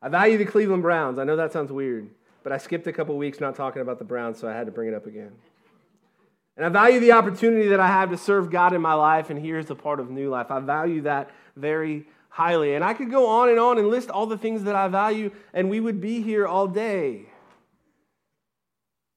I 0.03 0.09
value 0.09 0.37
the 0.37 0.45
Cleveland 0.45 0.83
Browns. 0.83 1.19
I 1.19 1.25
know 1.25 1.37
that 1.37 1.53
sounds 1.53 1.73
weird, 1.73 2.11
but 2.43 2.53
I 2.53 2.59
skipped 2.59 2.87
a 2.87 2.93
couple 2.93 3.17
weeks 3.17 3.41
not 3.41 3.57
talking 3.57 3.81
about 3.81 3.99
the 3.99 4.05
Browns, 4.05 4.39
so 4.39 4.47
I 4.47 4.53
had 4.53 4.67
to 4.67 4.73
bring 4.73 4.89
it 4.89 4.95
up 4.95 5.07
again. 5.07 5.33
And 6.57 6.65
I 6.65 6.69
value 6.69 7.01
the 7.01 7.13
opportunity 7.13 7.69
that 7.69 7.81
I 7.81 7.89
have 7.89 8.11
to 8.11 8.17
serve 8.17 8.51
God 8.51 8.75
in 8.75 8.81
my 8.81 8.95
life, 8.95 9.31
and 9.31 9.39
here's 9.39 9.67
the 9.67 9.75
part 9.75 9.99
of 9.99 10.11
new 10.11 10.31
life. 10.31 10.51
I 10.51 10.61
value 10.61 11.03
that 11.03 11.31
very 11.57 12.07
highly. 12.29 12.75
And 12.75 12.85
I 12.85 12.95
could 12.95 13.11
go 13.11 13.27
on 13.27 13.49
and 13.49 13.59
on 13.59 13.79
and 13.79 13.89
list 13.89 14.11
all 14.11 14.27
the 14.27 14.39
things 14.39 14.65
that 14.65 14.75
I 14.75 14.89
value, 14.89 15.31
and 15.53 15.69
we 15.69 15.81
would 15.81 16.01
be 16.01 16.23
here 16.23 16.47
all 16.47 16.69
day. 16.69 17.27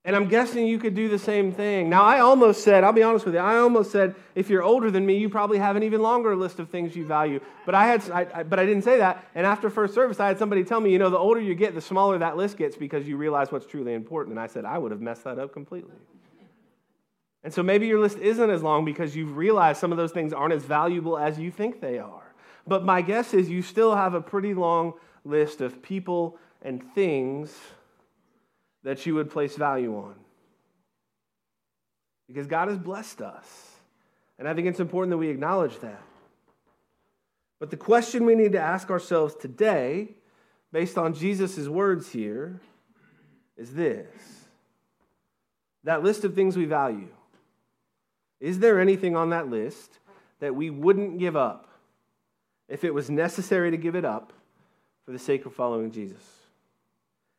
And 0.03 0.15
I'm 0.15 0.29
guessing 0.29 0.65
you 0.65 0.79
could 0.79 0.96
do 0.96 1.10
the 1.10 1.20
same 1.20 1.51
thing. 1.51 1.89
Now, 1.89 2.03
I 2.03 2.20
almost 2.20 2.63
said, 2.63 2.86
I'll 2.86 2.94
be 2.94 3.03
honest 3.03 3.25
with 3.25 3.36
you, 3.36 3.41
I 3.41 3.58
almost 3.58 3.91
said, 3.91 4.15
if 4.36 4.50
you're 4.50 4.63
older 4.63 4.89
than 4.89 5.06
me, 5.06 5.17
you 5.17 5.29
probably 5.29 5.58
have 5.58 5.75
an 5.75 5.84
even 5.84 6.01
longer 6.01 6.34
list 6.34 6.60
of 6.60 6.70
things 6.70 6.96
you 6.96 7.06
value. 7.06 7.41
But 7.65 7.75
I, 7.75 7.88
had, 7.88 8.10
I, 8.12 8.27
I, 8.34 8.44
but 8.44 8.58
I 8.58 8.65
didn't 8.65 8.84
say 8.84 9.00
that. 9.00 9.27
And 9.36 9.46
after 9.46 9.70
first 9.70 9.94
service, 9.94 10.20
I 10.22 10.27
had 10.27 10.39
somebody 10.39 10.63
tell 10.63 10.79
me, 10.79 10.91
you 10.94 10.98
know, 10.98 11.10
the 11.10 11.17
older 11.17 11.41
you 11.41 11.56
get, 11.56 11.75
the 11.75 11.82
smaller 11.82 12.17
that 12.20 12.38
list 12.38 12.58
gets 12.58 12.77
because 12.77 13.06
you 13.06 13.17
realize 13.17 13.51
what's 13.51 13.65
truly 13.65 13.94
important. 13.94 14.38
And 14.38 14.39
I 14.39 14.48
said, 14.48 14.63
I 14.63 14.77
would 14.77 14.91
have 14.91 15.01
messed 15.01 15.25
that 15.25 15.39
up 15.39 15.51
completely. 15.51 15.96
And 17.48 17.54
so 17.54 17.63
maybe 17.63 17.88
your 17.88 18.01
list 18.01 18.18
isn't 18.18 18.50
as 18.50 18.62
long 18.62 18.84
because 18.84 19.16
you've 19.16 19.38
realized 19.38 19.80
some 19.80 19.94
of 19.94 19.98
those 19.98 20.12
things 20.12 20.34
aren't 20.34 20.54
as 20.54 20.66
valuable 20.66 21.18
as 21.18 21.39
you 21.39 21.50
think 21.50 21.80
they 21.80 21.98
are. 21.98 22.34
But 22.68 22.84
my 22.84 23.01
guess 23.01 23.34
is 23.34 23.50
you 23.50 23.62
still 23.62 23.96
have 23.96 24.13
a 24.13 24.20
pretty 24.20 24.54
long 24.54 24.96
list 25.24 25.62
of 25.62 25.82
people 25.82 26.38
and 26.62 26.84
things 26.94 27.58
that 28.84 29.06
you 29.06 29.16
would 29.16 29.30
place 29.32 29.56
value 29.56 29.96
on. 29.96 30.16
Because 32.27 32.48
God 32.48 32.68
has 32.68 32.77
blessed 32.77 33.22
us. 33.22 33.77
And 34.38 34.46
I 34.46 34.54
think 34.54 34.68
it's 34.68 34.82
important 34.82 35.12
that 35.12 35.18
we 35.18 35.30
acknowledge 35.30 35.80
that. 35.80 36.04
But 37.62 37.70
the 37.70 37.77
question 37.77 38.25
we 38.25 38.36
need 38.36 38.51
to 38.51 38.60
ask 38.60 38.89
ourselves 38.89 39.36
today, 39.36 40.10
based 40.74 40.98
on 40.98 41.13
Jesus' 41.13 41.70
words 41.70 42.10
here, 42.10 42.60
is 43.56 43.74
this 43.74 44.06
that 45.86 46.04
list 46.04 46.25
of 46.25 46.36
things 46.36 46.58
we 46.58 46.66
value. 46.66 47.08
Is 48.39 48.60
there 48.60 48.79
anything 48.79 49.15
on 49.15 49.32
that 49.32 49.50
list 49.50 50.00
that 50.39 50.56
we 50.56 50.70
wouldn't 50.70 51.20
give 51.20 51.36
up 51.36 51.67
if 52.67 52.84
it 52.84 52.94
was 52.94 53.10
necessary 53.10 53.72
to 53.72 53.77
give 53.77 53.96
it 53.96 54.06
up 54.06 54.34
for 55.06 55.12
the 55.12 55.20
sake 55.20 55.46
of 55.46 55.53
following 55.53 55.91
Jesus? 55.91 56.24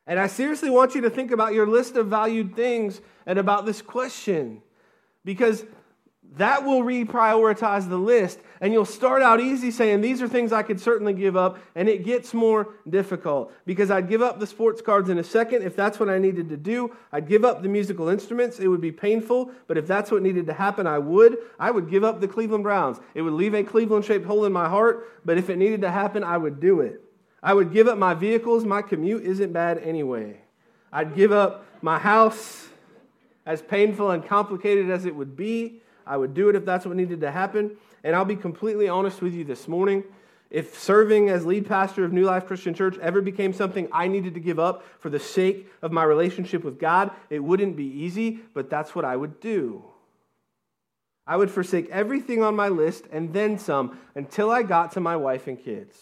And 0.06 0.18
I 0.18 0.26
seriously 0.26 0.70
want 0.70 0.94
you 0.94 1.02
to 1.02 1.10
think 1.10 1.30
about 1.30 1.52
your 1.52 1.66
list 1.66 1.96
of 1.96 2.06
valued 2.06 2.56
things 2.56 3.00
and 3.26 3.38
about 3.38 3.66
this 3.66 3.82
question 3.82 4.62
because 5.24 5.64
that 6.36 6.64
will 6.64 6.82
reprioritize 6.82 7.88
the 7.88 7.96
list. 7.96 8.38
And 8.60 8.72
you'll 8.72 8.84
start 8.84 9.22
out 9.22 9.40
easy 9.40 9.70
saying, 9.70 10.00
These 10.00 10.20
are 10.20 10.28
things 10.28 10.52
I 10.52 10.62
could 10.62 10.80
certainly 10.80 11.12
give 11.12 11.36
up. 11.36 11.58
And 11.74 11.88
it 11.88 12.04
gets 12.04 12.34
more 12.34 12.74
difficult 12.88 13.52
because 13.64 13.90
I'd 13.90 14.08
give 14.08 14.20
up 14.20 14.38
the 14.38 14.46
sports 14.46 14.82
cards 14.82 15.08
in 15.08 15.18
a 15.18 15.24
second 15.24 15.62
if 15.62 15.74
that's 15.74 15.98
what 15.98 16.08
I 16.08 16.18
needed 16.18 16.48
to 16.50 16.56
do. 16.56 16.94
I'd 17.12 17.28
give 17.28 17.44
up 17.44 17.62
the 17.62 17.68
musical 17.68 18.08
instruments. 18.08 18.58
It 18.58 18.68
would 18.68 18.80
be 18.80 18.92
painful, 18.92 19.50
but 19.66 19.78
if 19.78 19.86
that's 19.86 20.10
what 20.10 20.22
needed 20.22 20.46
to 20.46 20.52
happen, 20.52 20.86
I 20.86 20.98
would. 20.98 21.38
I 21.58 21.70
would 21.70 21.88
give 21.88 22.04
up 22.04 22.20
the 22.20 22.28
Cleveland 22.28 22.64
Browns. 22.64 22.98
It 23.14 23.22
would 23.22 23.34
leave 23.34 23.54
a 23.54 23.62
Cleveland 23.62 24.04
shaped 24.04 24.26
hole 24.26 24.44
in 24.44 24.52
my 24.52 24.68
heart, 24.68 25.08
but 25.24 25.38
if 25.38 25.48
it 25.48 25.56
needed 25.56 25.80
to 25.82 25.90
happen, 25.90 26.24
I 26.24 26.36
would 26.36 26.60
do 26.60 26.80
it. 26.80 27.02
I 27.42 27.54
would 27.54 27.72
give 27.72 27.86
up 27.86 27.98
my 27.98 28.14
vehicles. 28.14 28.64
My 28.64 28.82
commute 28.82 29.24
isn't 29.24 29.52
bad 29.52 29.78
anyway. 29.78 30.40
I'd 30.92 31.14
give 31.14 31.32
up 31.32 31.64
my 31.80 31.98
house, 31.98 32.68
as 33.46 33.62
painful 33.62 34.10
and 34.10 34.24
complicated 34.26 34.90
as 34.90 35.06
it 35.06 35.14
would 35.14 35.36
be. 35.36 35.80
I 36.08 36.16
would 36.16 36.34
do 36.34 36.48
it 36.48 36.56
if 36.56 36.64
that's 36.64 36.86
what 36.86 36.96
needed 36.96 37.20
to 37.20 37.30
happen. 37.30 37.76
And 38.02 38.16
I'll 38.16 38.24
be 38.24 38.36
completely 38.36 38.88
honest 38.88 39.20
with 39.20 39.34
you 39.34 39.44
this 39.44 39.68
morning. 39.68 40.02
If 40.50 40.78
serving 40.78 41.28
as 41.28 41.44
lead 41.44 41.66
pastor 41.66 42.04
of 42.04 42.12
New 42.12 42.24
Life 42.24 42.46
Christian 42.46 42.72
Church 42.72 42.96
ever 42.98 43.20
became 43.20 43.52
something 43.52 43.86
I 43.92 44.08
needed 44.08 44.32
to 44.34 44.40
give 44.40 44.58
up 44.58 44.82
for 44.98 45.10
the 45.10 45.20
sake 45.20 45.70
of 45.82 45.92
my 45.92 46.04
relationship 46.04 46.64
with 46.64 46.80
God, 46.80 47.10
it 47.28 47.40
wouldn't 47.40 47.76
be 47.76 47.84
easy, 47.84 48.40
but 48.54 48.70
that's 48.70 48.94
what 48.94 49.04
I 49.04 49.14
would 49.14 49.40
do. 49.40 49.84
I 51.26 51.36
would 51.36 51.50
forsake 51.50 51.90
everything 51.90 52.42
on 52.42 52.56
my 52.56 52.68
list 52.68 53.04
and 53.12 53.34
then 53.34 53.58
some 53.58 53.98
until 54.14 54.50
I 54.50 54.62
got 54.62 54.92
to 54.92 55.00
my 55.00 55.16
wife 55.16 55.46
and 55.46 55.62
kids. 55.62 55.98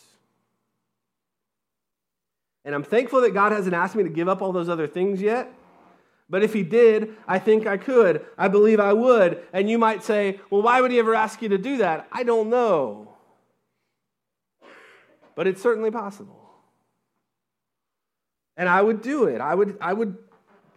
And 2.65 2.73
I'm 2.73 2.85
thankful 2.85 3.21
that 3.23 3.35
God 3.35 3.51
hasn't 3.51 3.75
asked 3.75 3.97
me 3.97 4.05
to 4.05 4.09
give 4.09 4.29
up 4.29 4.41
all 4.41 4.53
those 4.53 4.69
other 4.69 4.87
things 4.87 5.21
yet. 5.21 5.53
But 6.28 6.42
if 6.42 6.52
He 6.52 6.62
did, 6.62 7.14
I 7.26 7.38
think 7.38 7.66
I 7.66 7.76
could. 7.76 8.25
I 8.37 8.49
believe 8.49 8.80
I 8.80 8.92
would. 8.92 9.42
And 9.52 9.71
you 9.71 9.78
might 9.78 10.02
say, 10.02 10.40
well, 10.50 10.62
why 10.62 10.80
would 10.80 10.90
He 10.90 10.99
ever 10.99 11.14
ask 11.14 11.40
you 11.42 11.49
to 11.50 11.59
do 11.59 11.78
that? 11.78 12.09
I 12.11 12.23
don't 12.23 12.50
know. 12.50 13.14
But 15.35 15.47
it's 15.47 15.62
certainly 15.62 15.90
possible. 15.90 16.42
And 18.56 18.68
I 18.68 18.80
would 18.80 19.02
do 19.02 19.25
it. 19.25 19.40
I 19.40 19.54
would, 19.54 19.76
I 19.80 19.92
would, 19.92 20.16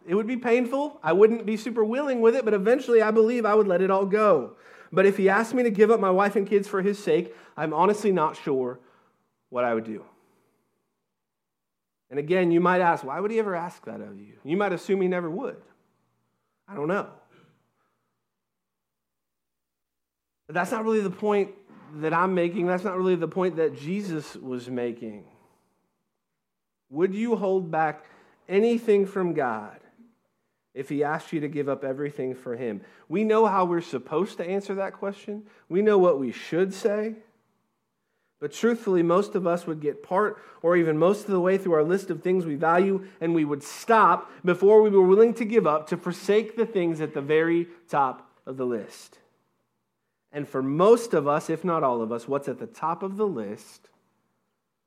it 0.05 0.13
would 0.13 0.27
be 0.27 0.37
painful. 0.37 0.99
I 1.01 1.13
wouldn't 1.13 1.45
be 1.45 1.55
super 1.55 1.83
willing 1.83 2.19
with 2.19 2.35
it, 2.35 2.43
but 2.43 2.53
eventually 2.53 3.01
I 3.01 3.11
believe 3.11 3.45
I 3.45 3.55
would 3.55 3.67
let 3.67 3.81
it 3.81 3.89
all 3.89 4.05
go. 4.05 4.57
But 4.91 5.05
if 5.05 5.17
he 5.17 5.29
asked 5.29 5.53
me 5.53 5.63
to 5.63 5.69
give 5.69 5.91
up 5.91 5.99
my 5.99 6.11
wife 6.11 6.35
and 6.35 6.47
kids 6.47 6.67
for 6.67 6.81
his 6.81 7.01
sake, 7.01 7.33
I'm 7.55 7.73
honestly 7.73 8.11
not 8.11 8.35
sure 8.35 8.79
what 9.49 9.63
I 9.63 9.73
would 9.73 9.85
do. 9.85 10.03
And 12.09 12.19
again, 12.19 12.51
you 12.51 12.59
might 12.59 12.81
ask, 12.81 13.03
why 13.03 13.19
would 13.19 13.31
he 13.31 13.39
ever 13.39 13.55
ask 13.55 13.85
that 13.85 14.01
of 14.01 14.19
you? 14.19 14.33
You 14.43 14.57
might 14.57 14.73
assume 14.73 15.01
he 15.01 15.07
never 15.07 15.29
would. 15.29 15.57
I 16.67 16.75
don't 16.75 16.87
know. 16.87 17.07
But 20.47 20.55
that's 20.55 20.71
not 20.71 20.83
really 20.83 21.01
the 21.01 21.11
point 21.11 21.51
that 21.97 22.13
I'm 22.13 22.33
making. 22.33 22.65
That's 22.65 22.83
not 22.83 22.97
really 22.97 23.15
the 23.15 23.27
point 23.27 23.57
that 23.57 23.79
Jesus 23.79 24.35
was 24.35 24.69
making. 24.69 25.25
Would 26.89 27.13
you 27.13 27.35
hold 27.35 27.69
back 27.69 28.05
anything 28.47 29.05
from 29.05 29.33
God 29.33 29.79
if 30.73 30.89
he 30.89 31.03
asked 31.03 31.31
you 31.33 31.39
to 31.41 31.47
give 31.47 31.69
up 31.69 31.83
everything 31.83 32.33
for 32.33 32.55
him? 32.55 32.81
We 33.07 33.23
know 33.23 33.45
how 33.45 33.65
we're 33.65 33.81
supposed 33.81 34.37
to 34.37 34.45
answer 34.45 34.75
that 34.75 34.93
question, 34.93 35.43
we 35.67 35.83
know 35.83 35.99
what 35.99 36.19
we 36.19 36.31
should 36.31 36.73
say. 36.73 37.15
But 38.39 38.53
truthfully, 38.53 39.03
most 39.03 39.35
of 39.35 39.45
us 39.45 39.67
would 39.67 39.81
get 39.81 40.01
part 40.01 40.41
or 40.61 40.77
even 40.77 40.97
most 40.97 41.25
of 41.25 41.31
the 41.31 41.39
way 41.39 41.57
through 41.57 41.73
our 41.73 41.83
list 41.83 42.09
of 42.09 42.21
things 42.21 42.45
we 42.45 42.55
value, 42.55 43.05
and 43.19 43.35
we 43.35 43.45
would 43.45 43.63
stop 43.63 44.31
before 44.45 44.81
we 44.81 44.89
were 44.89 45.05
willing 45.05 45.33
to 45.35 45.45
give 45.45 45.67
up 45.67 45.87
to 45.87 45.97
forsake 45.97 46.55
the 46.55 46.65
things 46.65 47.01
at 47.01 47.13
the 47.13 47.21
very 47.21 47.67
top 47.89 48.31
of 48.45 48.57
the 48.57 48.65
list. 48.65 49.19
And 50.31 50.47
for 50.47 50.61
most 50.61 51.13
of 51.13 51.27
us, 51.27 51.49
if 51.49 51.63
not 51.63 51.83
all 51.83 52.01
of 52.01 52.11
us, 52.11 52.27
what's 52.27 52.47
at 52.47 52.59
the 52.59 52.67
top 52.67 53.03
of 53.03 53.17
the 53.17 53.27
list 53.27 53.89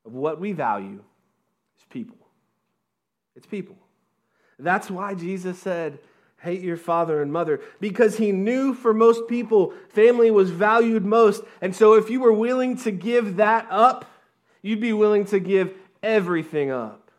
of 0.05 0.13
what 0.13 0.41
we 0.41 0.53
value 0.53 1.03
is 1.77 1.85
people. 1.91 2.17
It's 3.35 3.47
people. 3.47 3.77
That's 4.59 4.91
why 4.91 5.15
Jesus 5.15 5.59
said, 5.59 5.99
hate 6.43 6.61
your 6.61 6.77
father 6.77 7.23
and 7.23 7.33
mother 7.33 7.61
because 7.81 8.17
he 8.17 8.33
knew 8.33 8.75
for 8.75 8.93
most 8.93 9.29
people 9.29 9.73
family 9.91 10.31
was 10.31 10.51
valued 10.51 11.05
most. 11.05 11.45
And 11.61 11.75
so 11.75 11.95
if 11.95 12.11
you 12.11 12.21
were 12.21 12.33
willing 12.33 12.77
to 12.79 12.91
give 12.91 13.37
that 13.37 13.67
up, 13.71 14.05
you'd 14.61 14.81
be 14.81 14.93
willing 14.93 15.25
to 15.27 15.39
give 15.39 15.73
everything 16.03 16.71
up. 16.71 17.11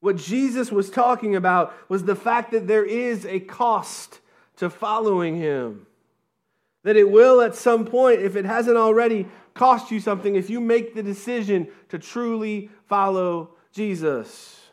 What 0.00 0.16
Jesus 0.16 0.70
was 0.70 0.90
talking 0.90 1.36
about 1.36 1.74
was 1.88 2.04
the 2.04 2.16
fact 2.16 2.50
that 2.52 2.66
there 2.66 2.84
is 2.84 3.24
a 3.26 3.40
cost 3.40 4.20
to 4.56 4.70
following 4.70 5.36
him. 5.36 5.86
That 6.84 6.96
it 6.96 7.10
will 7.10 7.40
at 7.40 7.54
some 7.54 7.84
point, 7.84 8.20
if 8.20 8.36
it 8.36 8.44
hasn't 8.44 8.76
already, 8.76 9.26
cost 9.54 9.90
you 9.90 10.00
something 10.00 10.36
if 10.36 10.50
you 10.50 10.60
make 10.60 10.94
the 10.94 11.02
decision 11.02 11.68
to 11.88 11.98
truly 11.98 12.70
follow 12.86 13.50
Jesus. 13.72 14.67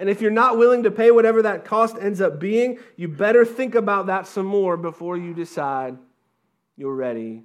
And 0.00 0.08
if 0.08 0.22
you're 0.22 0.30
not 0.30 0.56
willing 0.56 0.84
to 0.84 0.90
pay 0.90 1.10
whatever 1.10 1.42
that 1.42 1.66
cost 1.66 1.94
ends 2.00 2.22
up 2.22 2.40
being, 2.40 2.78
you 2.96 3.06
better 3.06 3.44
think 3.44 3.74
about 3.74 4.06
that 4.06 4.26
some 4.26 4.46
more 4.46 4.78
before 4.78 5.18
you 5.18 5.34
decide 5.34 5.98
you're 6.74 6.94
ready 6.94 7.44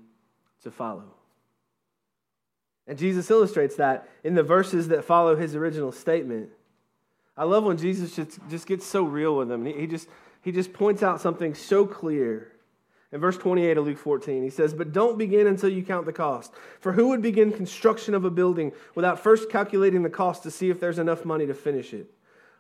to 0.64 0.72
follow. 0.72 1.04
And 2.88 2.98
Jesus 2.98 3.30
illustrates 3.30 3.76
that 3.76 4.08
in 4.24 4.36
the 4.36 4.44
verses 4.44 4.88
that 4.88 5.04
follow 5.04 5.36
his 5.36 5.54
original 5.54 5.92
statement. 5.92 6.50
I 7.36 7.44
love 7.44 7.66
when 7.66 7.76
Jesus 7.76 8.16
just, 8.16 8.40
just 8.50 8.68
gets 8.68 8.86
so 8.86 9.04
real 9.04 9.36
with 9.36 9.50
them. 9.50 9.66
He 9.66 9.86
just, 9.86 10.08
he 10.42 10.54
just 10.54 10.72
points 10.72 11.04
out 11.04 11.20
something 11.20 11.56
so 11.56 11.86
clear. 11.86 12.54
In 13.12 13.20
verse 13.20 13.38
28 13.38 13.78
of 13.78 13.86
Luke 13.86 13.98
14, 13.98 14.42
he 14.42 14.50
says, 14.50 14.74
But 14.74 14.94
don't 14.94 15.18
begin 15.18 15.48
until 15.48 15.68
you 15.68 15.84
count 15.84 16.06
the 16.06 16.14
cost. 16.14 16.54
For 16.80 16.94
who 16.94 17.10
would 17.10 17.22
begin 17.22 17.52
construction 17.52 18.14
of 18.14 18.24
a 18.24 18.32
building 18.32 18.72
without 18.94 19.20
first 19.20 19.50
calculating 19.50 20.04
the 20.04 20.10
cost 20.10 20.44
to 20.44 20.52
see 20.52 20.70
if 20.70 20.80
there's 20.80 21.00
enough 21.00 21.26
money 21.26 21.46
to 21.48 21.54
finish 21.54 21.94
it? 21.94 22.15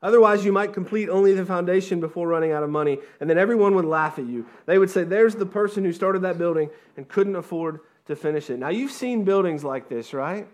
Otherwise, 0.05 0.45
you 0.45 0.51
might 0.51 0.71
complete 0.71 1.09
only 1.09 1.33
the 1.33 1.43
foundation 1.43 1.99
before 1.99 2.27
running 2.27 2.51
out 2.51 2.61
of 2.61 2.69
money, 2.69 2.99
and 3.19 3.27
then 3.27 3.39
everyone 3.39 3.73
would 3.73 3.85
laugh 3.85 4.19
at 4.19 4.25
you. 4.27 4.45
They 4.67 4.77
would 4.77 4.91
say, 4.91 5.03
There's 5.03 5.33
the 5.33 5.47
person 5.47 5.83
who 5.83 5.91
started 5.91 6.21
that 6.21 6.37
building 6.37 6.69
and 6.95 7.07
couldn't 7.07 7.35
afford 7.35 7.79
to 8.05 8.15
finish 8.15 8.51
it. 8.51 8.59
Now, 8.59 8.69
you've 8.69 8.91
seen 8.91 9.23
buildings 9.23 9.63
like 9.63 9.89
this, 9.89 10.13
right? 10.13 10.47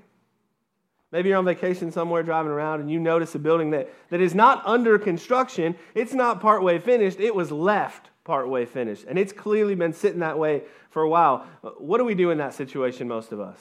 Maybe 1.12 1.27
you're 1.27 1.38
on 1.38 1.43
vacation 1.43 1.91
somewhere 1.91 2.24
driving 2.24 2.53
around 2.53 2.79
and 2.79 2.89
you 2.89 2.98
notice 2.98 3.36
a 3.36 3.39
building 3.39 3.72
that, 3.72 3.93
that 4.10 4.22
is 4.22 4.34
not 4.34 4.65
under 4.65 4.98
construction. 4.98 5.75
It's 5.96 6.13
not 6.13 6.39
partway 6.39 6.79
finished. 6.79 7.20
It 7.20 7.36
was 7.36 7.51
left 7.51 8.10
partway 8.24 8.65
finished. 8.65 9.03
And 9.05 9.20
it's 9.20 9.34
clearly 9.34 9.75
been 9.75 9.91
sitting 9.91 10.22
that 10.22 10.39
way 10.39 10.62
for 10.91 11.01
a 11.01 11.10
while. 11.10 11.46
What 11.77 11.98
do 11.98 12.05
we 12.05 12.15
do 12.15 12.29
in 12.29 12.38
that 12.38 12.53
situation, 12.53 13.10
most 13.10 13.34
of 13.34 13.41
us? 13.41 13.60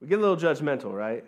We 0.00 0.06
get 0.06 0.20
a 0.20 0.22
little 0.22 0.36
judgmental, 0.36 0.92
right? 0.92 1.24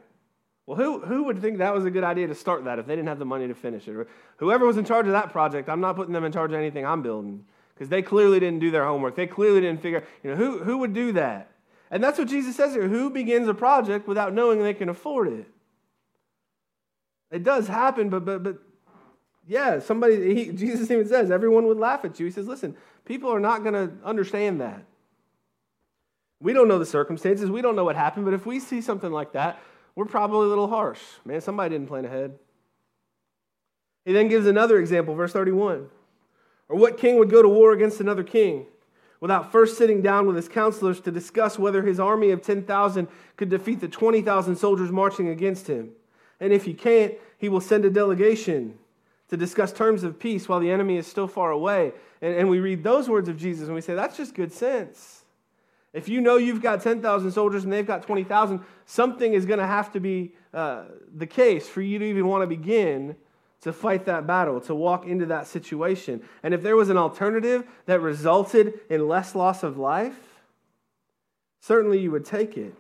Well, 0.71 0.79
who, 0.79 1.00
who 1.00 1.25
would 1.25 1.41
think 1.41 1.59
that 1.59 1.75
was 1.75 1.85
a 1.85 1.91
good 1.91 2.05
idea 2.05 2.29
to 2.29 2.35
start 2.37 2.62
that 2.67 2.79
if 2.79 2.87
they 2.87 2.95
didn't 2.95 3.09
have 3.09 3.19
the 3.19 3.25
money 3.25 3.49
to 3.49 3.57
finish 3.57 3.89
it? 3.89 4.07
whoever 4.37 4.65
was 4.65 4.77
in 4.77 4.85
charge 4.85 5.07
of 5.07 5.12
that 5.15 5.33
project, 5.33 5.69
I'm 5.69 5.81
not 5.81 5.97
putting 5.97 6.12
them 6.12 6.23
in 6.23 6.31
charge 6.31 6.53
of 6.53 6.59
anything 6.59 6.87
I'm 6.87 7.03
building 7.03 7.45
because 7.75 7.89
they 7.89 8.03
clearly 8.03 8.39
didn't 8.39 8.61
do 8.61 8.71
their 8.71 8.85
homework. 8.85 9.17
They 9.17 9.27
clearly 9.27 9.62
didn't 9.62 9.83
figure, 9.83 10.05
you 10.23 10.31
know, 10.31 10.37
who, 10.37 10.62
who 10.62 10.79
would 10.79 10.93
do 10.93 11.11
that? 11.15 11.50
And 11.91 12.05
that's 12.05 12.21
what 12.21 12.29
Jesus 12.29 12.55
says 12.55 12.73
here. 12.73 12.87
Who 12.87 13.11
begins 13.11 13.49
a 13.49 13.55
project 13.55 14.07
without 14.07 14.33
knowing 14.33 14.62
they 14.62 14.73
can 14.73 14.89
afford 14.89 15.27
it? 15.33 15.49
It 17.33 17.43
does 17.43 17.67
happen, 17.67 18.09
but, 18.09 18.25
but, 18.25 18.45
but 18.45 18.59
yeah, 19.49 19.81
somebody, 19.81 20.33
he, 20.37 20.53
Jesus 20.53 20.89
even 20.89 21.09
says, 21.09 21.33
everyone 21.33 21.67
would 21.67 21.79
laugh 21.79 22.05
at 22.05 22.21
you. 22.21 22.27
He 22.27 22.31
says, 22.31 22.47
listen, 22.47 22.77
people 23.05 23.29
are 23.35 23.41
not 23.41 23.65
going 23.65 23.75
to 23.75 23.93
understand 24.05 24.61
that. 24.61 24.85
We 26.41 26.53
don't 26.53 26.69
know 26.69 26.79
the 26.79 26.87
circumstances. 26.87 27.50
We 27.50 27.61
don't 27.61 27.75
know 27.75 27.85
what 27.85 27.97
happened, 27.97 28.25
but 28.25 28.35
if 28.35 28.47
we 28.47 28.61
see 28.61 28.81
something 28.81 29.11
like 29.11 29.33
that, 29.33 29.61
we're 29.94 30.04
probably 30.04 30.47
a 30.47 30.49
little 30.49 30.68
harsh. 30.68 31.00
Man, 31.25 31.40
somebody 31.40 31.75
didn't 31.75 31.88
plan 31.88 32.04
ahead. 32.04 32.38
He 34.04 34.12
then 34.12 34.28
gives 34.28 34.47
another 34.47 34.78
example, 34.78 35.14
verse 35.14 35.32
31. 35.32 35.88
Or 36.68 36.76
what 36.76 36.99
king 36.99 37.18
would 37.18 37.30
go 37.30 37.42
to 37.42 37.49
war 37.49 37.73
against 37.73 38.00
another 38.00 38.23
king 38.23 38.66
without 39.20 39.52
first 39.52 39.76
sitting 39.76 40.00
down 40.00 40.26
with 40.26 40.37
his 40.37 40.49
counselors 40.49 41.00
to 41.00 41.11
discuss 41.11 41.59
whether 41.59 41.82
his 41.82 42.00
army 42.00 42.30
of 42.30 42.40
10,000 42.40 43.09
could 43.37 43.50
defeat 43.50 43.80
the 43.80 43.88
20,000 43.88 44.56
soldiers 44.56 44.90
marching 44.90 45.28
against 45.28 45.66
him? 45.66 45.90
And 46.38 46.52
if 46.52 46.64
he 46.64 46.73
can't, 46.73 47.14
he 47.37 47.49
will 47.49 47.61
send 47.61 47.85
a 47.85 47.90
delegation 47.90 48.78
to 49.28 49.37
discuss 49.37 49.73
terms 49.73 50.02
of 50.02 50.18
peace 50.18 50.49
while 50.49 50.61
the 50.61 50.70
enemy 50.70 50.97
is 50.97 51.06
still 51.06 51.28
far 51.28 51.50
away. 51.50 51.92
And, 52.23 52.35
and 52.35 52.49
we 52.49 52.61
read 52.61 52.82
those 52.82 53.09
words 53.09 53.28
of 53.28 53.37
Jesus 53.37 53.66
and 53.66 53.75
we 53.75 53.80
say, 53.80 53.94
that's 53.94 54.16
just 54.16 54.35
good 54.35 54.52
sense. 54.52 55.20
If 55.92 56.09
you 56.09 56.20
know 56.20 56.37
you've 56.37 56.62
got 56.62 56.82
10,000 56.82 57.32
soldiers 57.32 57.64
and 57.64 57.73
they've 57.73 57.87
got 57.87 58.02
20,000, 58.02 58.61
something 58.87 59.32
is 59.32 59.44
going 59.44 59.59
to 59.59 59.66
have 59.66 59.92
to 59.92 60.00
be 60.00 60.35
uh, 60.54 60.85
the 61.14 61.26
case 61.26 61.68
for 61.68 61.82
you 61.82 61.99
to 61.99 62.04
even 62.04 62.28
want 62.28 62.42
to 62.42 62.47
begin 62.47 63.16
to 63.62 63.73
fight 63.73 64.06
that 64.06 64.26
battle, 64.26 64.61
to 64.62 64.75
walk 64.75 65.06
into 65.06 65.26
that 65.26 65.47
situation. 65.47 66.23
And 66.42 66.54
if 66.54 66.62
there 66.62 66.76
was 66.76 66.88
an 66.88 66.97
alternative 66.97 67.64
that 67.87 68.00
resulted 68.00 68.80
in 68.88 69.06
less 69.06 69.35
loss 69.35 69.62
of 69.62 69.76
life, 69.76 70.18
certainly 71.61 71.99
you 71.99 72.11
would 72.11 72.25
take 72.25 72.56
it. 72.56 72.75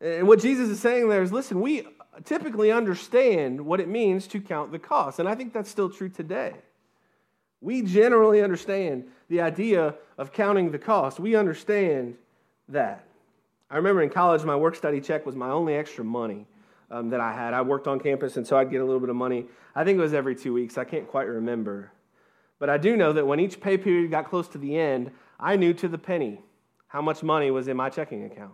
And 0.00 0.28
what 0.28 0.40
Jesus 0.40 0.68
is 0.68 0.80
saying 0.80 1.08
there 1.08 1.22
is 1.22 1.32
listen, 1.32 1.60
we 1.60 1.86
typically 2.24 2.70
understand 2.70 3.60
what 3.64 3.80
it 3.80 3.88
means 3.88 4.26
to 4.28 4.40
count 4.40 4.70
the 4.70 4.78
cost. 4.78 5.18
And 5.18 5.28
I 5.28 5.34
think 5.34 5.52
that's 5.52 5.70
still 5.70 5.88
true 5.88 6.08
today. 6.08 6.54
We 7.64 7.80
generally 7.80 8.42
understand 8.42 9.04
the 9.30 9.40
idea 9.40 9.94
of 10.18 10.34
counting 10.34 10.70
the 10.70 10.78
cost. 10.78 11.18
We 11.18 11.34
understand 11.34 12.16
that. 12.68 13.06
I 13.70 13.76
remember 13.76 14.02
in 14.02 14.10
college, 14.10 14.44
my 14.44 14.54
work 14.54 14.76
study 14.76 15.00
check 15.00 15.24
was 15.24 15.34
my 15.34 15.48
only 15.48 15.74
extra 15.74 16.04
money 16.04 16.46
um, 16.90 17.08
that 17.08 17.20
I 17.20 17.32
had. 17.32 17.54
I 17.54 17.62
worked 17.62 17.88
on 17.88 17.98
campus, 18.00 18.36
and 18.36 18.46
so 18.46 18.58
I'd 18.58 18.70
get 18.70 18.82
a 18.82 18.84
little 18.84 19.00
bit 19.00 19.08
of 19.08 19.16
money. 19.16 19.46
I 19.74 19.82
think 19.82 19.98
it 19.98 20.02
was 20.02 20.12
every 20.12 20.36
two 20.36 20.52
weeks. 20.52 20.76
I 20.76 20.84
can't 20.84 21.08
quite 21.08 21.26
remember. 21.26 21.90
But 22.58 22.68
I 22.68 22.76
do 22.76 22.98
know 22.98 23.14
that 23.14 23.26
when 23.26 23.40
each 23.40 23.58
pay 23.62 23.78
period 23.78 24.10
got 24.10 24.28
close 24.28 24.46
to 24.48 24.58
the 24.58 24.76
end, 24.76 25.10
I 25.40 25.56
knew 25.56 25.72
to 25.72 25.88
the 25.88 25.96
penny 25.96 26.42
how 26.88 27.00
much 27.00 27.22
money 27.22 27.50
was 27.50 27.66
in 27.66 27.78
my 27.78 27.88
checking 27.88 28.26
account. 28.26 28.52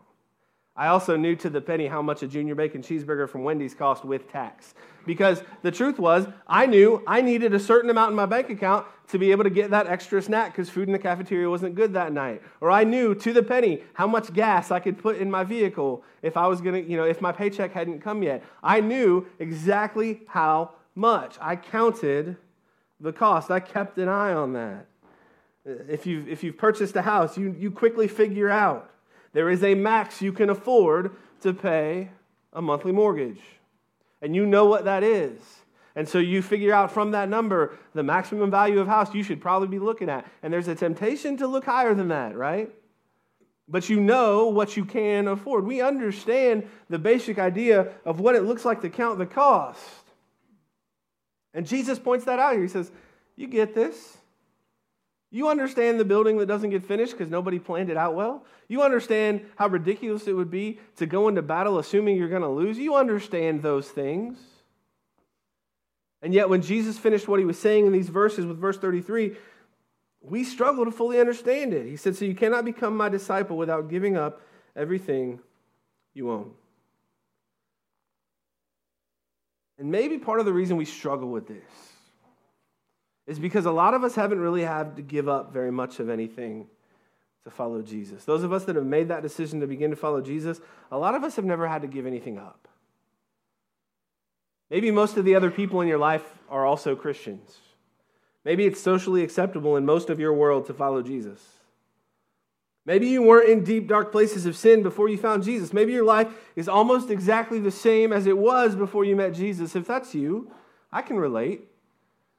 I 0.76 0.86
also 0.86 1.16
knew 1.16 1.36
to 1.36 1.50
the 1.50 1.60
penny 1.60 1.88
how 1.88 2.00
much 2.00 2.22
a 2.22 2.26
junior 2.26 2.54
bacon 2.54 2.80
cheeseburger 2.80 3.28
from 3.28 3.44
Wendy's 3.44 3.74
cost 3.74 4.04
with 4.04 4.30
tax. 4.30 4.72
Because 5.04 5.42
the 5.62 5.70
truth 5.70 5.98
was, 5.98 6.26
I 6.46 6.64
knew 6.66 7.02
I 7.06 7.20
needed 7.20 7.52
a 7.52 7.60
certain 7.60 7.90
amount 7.90 8.12
in 8.12 8.16
my 8.16 8.24
bank 8.24 8.48
account 8.48 8.86
to 9.10 9.18
be 9.18 9.32
able 9.32 9.44
to 9.44 9.50
get 9.50 9.70
that 9.70 9.86
extra 9.86 10.22
snack 10.22 10.52
because 10.52 10.70
food 10.70 10.88
in 10.88 10.92
the 10.92 10.98
cafeteria 10.98 11.48
wasn't 11.48 11.74
good 11.74 11.92
that 11.94 12.12
night. 12.12 12.42
Or 12.60 12.70
I 12.70 12.84
knew 12.84 13.14
to 13.16 13.32
the 13.32 13.42
penny 13.42 13.82
how 13.94 14.06
much 14.06 14.32
gas 14.32 14.70
I 14.70 14.80
could 14.80 14.98
put 14.98 15.16
in 15.16 15.30
my 15.30 15.44
vehicle 15.44 16.04
if 16.22 16.36
I 16.36 16.46
was 16.46 16.60
going 16.60 16.82
to, 16.82 16.90
you 16.90 16.96
know, 16.96 17.04
if 17.04 17.20
my 17.20 17.32
paycheck 17.32 17.72
hadn't 17.72 18.00
come 18.00 18.22
yet. 18.22 18.44
I 18.62 18.80
knew 18.80 19.26
exactly 19.38 20.22
how 20.28 20.72
much. 20.94 21.36
I 21.40 21.56
counted 21.56 22.36
the 23.00 23.12
cost. 23.12 23.50
I 23.50 23.60
kept 23.60 23.98
an 23.98 24.08
eye 24.08 24.32
on 24.32 24.52
that. 24.52 24.86
If 25.64 26.06
you've, 26.06 26.28
if 26.28 26.42
you've 26.42 26.56
purchased 26.56 26.96
a 26.96 27.02
house, 27.02 27.36
you, 27.36 27.54
you 27.58 27.70
quickly 27.70 28.08
figure 28.08 28.48
out 28.48 28.90
there 29.32 29.50
is 29.50 29.62
a 29.62 29.74
max 29.74 30.22
you 30.22 30.32
can 30.32 30.50
afford 30.50 31.14
to 31.42 31.52
pay 31.52 32.10
a 32.52 32.62
monthly 32.62 32.92
mortgage. 32.92 33.40
And 34.22 34.34
you 34.34 34.46
know 34.46 34.66
what 34.66 34.84
that 34.84 35.02
is. 35.02 35.40
And 35.96 36.08
so 36.08 36.18
you 36.18 36.40
figure 36.42 36.72
out 36.72 36.92
from 36.92 37.10
that 37.12 37.28
number 37.28 37.76
the 37.94 38.02
maximum 38.02 38.50
value 38.50 38.78
of 38.78 38.86
house 38.86 39.12
you 39.14 39.22
should 39.22 39.40
probably 39.40 39.68
be 39.68 39.78
looking 39.78 40.08
at. 40.08 40.26
And 40.42 40.52
there's 40.52 40.68
a 40.68 40.74
temptation 40.74 41.36
to 41.38 41.46
look 41.46 41.64
higher 41.64 41.94
than 41.94 42.08
that, 42.08 42.36
right? 42.36 42.70
But 43.68 43.88
you 43.88 44.00
know 44.00 44.48
what 44.48 44.76
you 44.76 44.84
can 44.84 45.28
afford. 45.28 45.64
We 45.64 45.80
understand 45.80 46.68
the 46.88 46.98
basic 46.98 47.38
idea 47.38 47.92
of 48.04 48.20
what 48.20 48.34
it 48.34 48.42
looks 48.42 48.64
like 48.64 48.80
to 48.82 48.90
count 48.90 49.18
the 49.18 49.26
cost. 49.26 49.80
And 51.54 51.66
Jesus 51.66 51.98
points 51.98 52.24
that 52.24 52.38
out 52.38 52.52
here. 52.52 52.62
He 52.62 52.68
says, 52.68 52.90
You 53.36 53.46
get 53.46 53.74
this. 53.74 54.18
You 55.32 55.48
understand 55.48 56.00
the 56.00 56.04
building 56.04 56.38
that 56.38 56.46
doesn't 56.46 56.70
get 56.70 56.84
finished 56.84 57.12
because 57.12 57.30
nobody 57.30 57.60
planned 57.60 57.88
it 57.88 57.96
out 57.96 58.16
well? 58.16 58.44
You 58.66 58.82
understand 58.82 59.46
how 59.56 59.68
ridiculous 59.68 60.26
it 60.26 60.32
would 60.32 60.50
be 60.50 60.80
to 60.96 61.06
go 61.06 61.28
into 61.28 61.40
battle 61.40 61.78
assuming 61.78 62.16
you're 62.16 62.28
going 62.28 62.42
to 62.42 62.48
lose? 62.48 62.78
You 62.78 62.96
understand 62.96 63.62
those 63.62 63.88
things. 63.88 64.38
And 66.22 66.34
yet, 66.34 66.48
when 66.48 66.62
Jesus 66.62 66.98
finished 66.98 67.28
what 67.28 67.38
he 67.38 67.46
was 67.46 67.58
saying 67.58 67.86
in 67.86 67.92
these 67.92 68.08
verses 68.08 68.44
with 68.44 68.58
verse 68.58 68.78
33, 68.78 69.36
we 70.20 70.44
struggle 70.44 70.84
to 70.84 70.90
fully 70.90 71.18
understand 71.18 71.72
it. 71.72 71.86
He 71.86 71.96
said, 71.96 72.16
So 72.16 72.24
you 72.24 72.34
cannot 72.34 72.64
become 72.64 72.96
my 72.96 73.08
disciple 73.08 73.56
without 73.56 73.88
giving 73.88 74.16
up 74.16 74.42
everything 74.76 75.40
you 76.12 76.30
own. 76.30 76.52
And 79.78 79.90
maybe 79.90 80.18
part 80.18 80.40
of 80.40 80.46
the 80.46 80.52
reason 80.52 80.76
we 80.76 80.84
struggle 80.84 81.30
with 81.30 81.48
this 81.48 81.64
is 83.26 83.38
because 83.38 83.64
a 83.64 83.70
lot 83.70 83.94
of 83.94 84.04
us 84.04 84.14
haven't 84.14 84.40
really 84.40 84.62
had 84.62 84.96
to 84.96 85.02
give 85.02 85.26
up 85.28 85.52
very 85.54 85.70
much 85.70 86.00
of 86.00 86.10
anything 86.10 86.66
to 87.44 87.50
follow 87.50 87.80
Jesus. 87.80 88.24
Those 88.24 88.42
of 88.42 88.52
us 88.52 88.64
that 88.64 88.76
have 88.76 88.84
made 88.84 89.08
that 89.08 89.22
decision 89.22 89.60
to 89.60 89.66
begin 89.66 89.90
to 89.90 89.96
follow 89.96 90.20
Jesus, 90.20 90.60
a 90.90 90.98
lot 90.98 91.14
of 91.14 91.24
us 91.24 91.36
have 91.36 91.46
never 91.46 91.66
had 91.66 91.80
to 91.82 91.88
give 91.88 92.06
anything 92.06 92.38
up. 92.38 92.68
Maybe 94.70 94.90
most 94.90 95.16
of 95.16 95.24
the 95.24 95.34
other 95.34 95.50
people 95.50 95.80
in 95.80 95.88
your 95.88 95.98
life 95.98 96.24
are 96.48 96.64
also 96.64 96.94
Christians. 96.94 97.58
Maybe 98.44 98.64
it's 98.66 98.80
socially 98.80 99.22
acceptable 99.22 99.76
in 99.76 99.84
most 99.84 100.08
of 100.08 100.20
your 100.20 100.32
world 100.32 100.66
to 100.66 100.74
follow 100.74 101.02
Jesus. 101.02 101.40
Maybe 102.86 103.08
you 103.08 103.22
weren't 103.22 103.50
in 103.50 103.62
deep, 103.62 103.86
dark 103.86 104.10
places 104.10 104.46
of 104.46 104.56
sin 104.56 104.82
before 104.82 105.08
you 105.08 105.18
found 105.18 105.44
Jesus. 105.44 105.72
Maybe 105.72 105.92
your 105.92 106.04
life 106.04 106.28
is 106.56 106.68
almost 106.68 107.10
exactly 107.10 107.60
the 107.60 107.70
same 107.70 108.12
as 108.12 108.26
it 108.26 108.38
was 108.38 108.74
before 108.74 109.04
you 109.04 109.14
met 109.14 109.34
Jesus. 109.34 109.76
If 109.76 109.86
that's 109.86 110.14
you, 110.14 110.50
I 110.90 111.02
can 111.02 111.16
relate. 111.16 111.62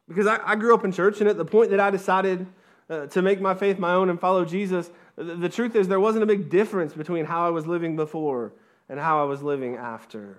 Because 0.07 0.25
I, 0.27 0.39
I 0.43 0.55
grew 0.55 0.73
up 0.73 0.83
in 0.83 0.91
church, 0.91 1.21
and 1.21 1.29
at 1.29 1.37
the 1.37 1.45
point 1.45 1.69
that 1.69 1.79
I 1.79 1.89
decided 1.91 2.47
uh, 2.89 3.05
to 3.07 3.21
make 3.21 3.39
my 3.39 3.53
faith 3.53 3.77
my 3.77 3.93
own 3.93 4.09
and 4.09 4.19
follow 4.19 4.43
Jesus, 4.43 4.89
the, 5.15 5.35
the 5.35 5.47
truth 5.47 5.75
is 5.75 5.87
there 5.87 5.99
wasn't 5.99 6.23
a 6.23 6.27
big 6.27 6.49
difference 6.49 6.93
between 6.93 7.25
how 7.25 7.45
I 7.45 7.49
was 7.49 7.67
living 7.67 7.95
before 7.95 8.51
and 8.89 8.99
how 8.99 9.21
I 9.21 9.25
was 9.25 9.41
living 9.41 9.77
after. 9.77 10.37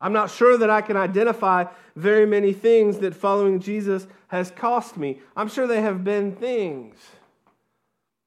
I'm 0.00 0.12
not 0.12 0.30
sure 0.30 0.56
that 0.56 0.70
I 0.70 0.80
can 0.80 0.96
identify 0.96 1.64
very 1.96 2.26
many 2.26 2.52
things 2.52 2.98
that 2.98 3.14
following 3.14 3.60
Jesus 3.60 4.06
has 4.28 4.50
cost 4.50 4.96
me. 4.96 5.20
I'm 5.36 5.48
sure 5.48 5.66
they 5.66 5.80
have 5.80 6.04
been 6.04 6.36
things, 6.36 6.96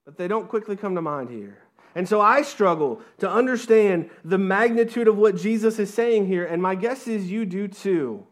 but 0.05 0.17
they 0.17 0.27
don't 0.27 0.49
quickly 0.49 0.75
come 0.75 0.95
to 0.95 1.01
mind 1.01 1.29
here. 1.29 1.59
And 1.95 2.07
so 2.07 2.21
I 2.21 2.41
struggle 2.41 3.01
to 3.19 3.29
understand 3.29 4.09
the 4.23 4.37
magnitude 4.37 5.07
of 5.07 5.17
what 5.17 5.37
Jesus 5.37 5.79
is 5.79 5.93
saying 5.93 6.27
here, 6.27 6.45
and 6.45 6.61
my 6.61 6.75
guess 6.75 7.07
is 7.07 7.31
you 7.31 7.45
do 7.45 7.67
too. 7.67 8.25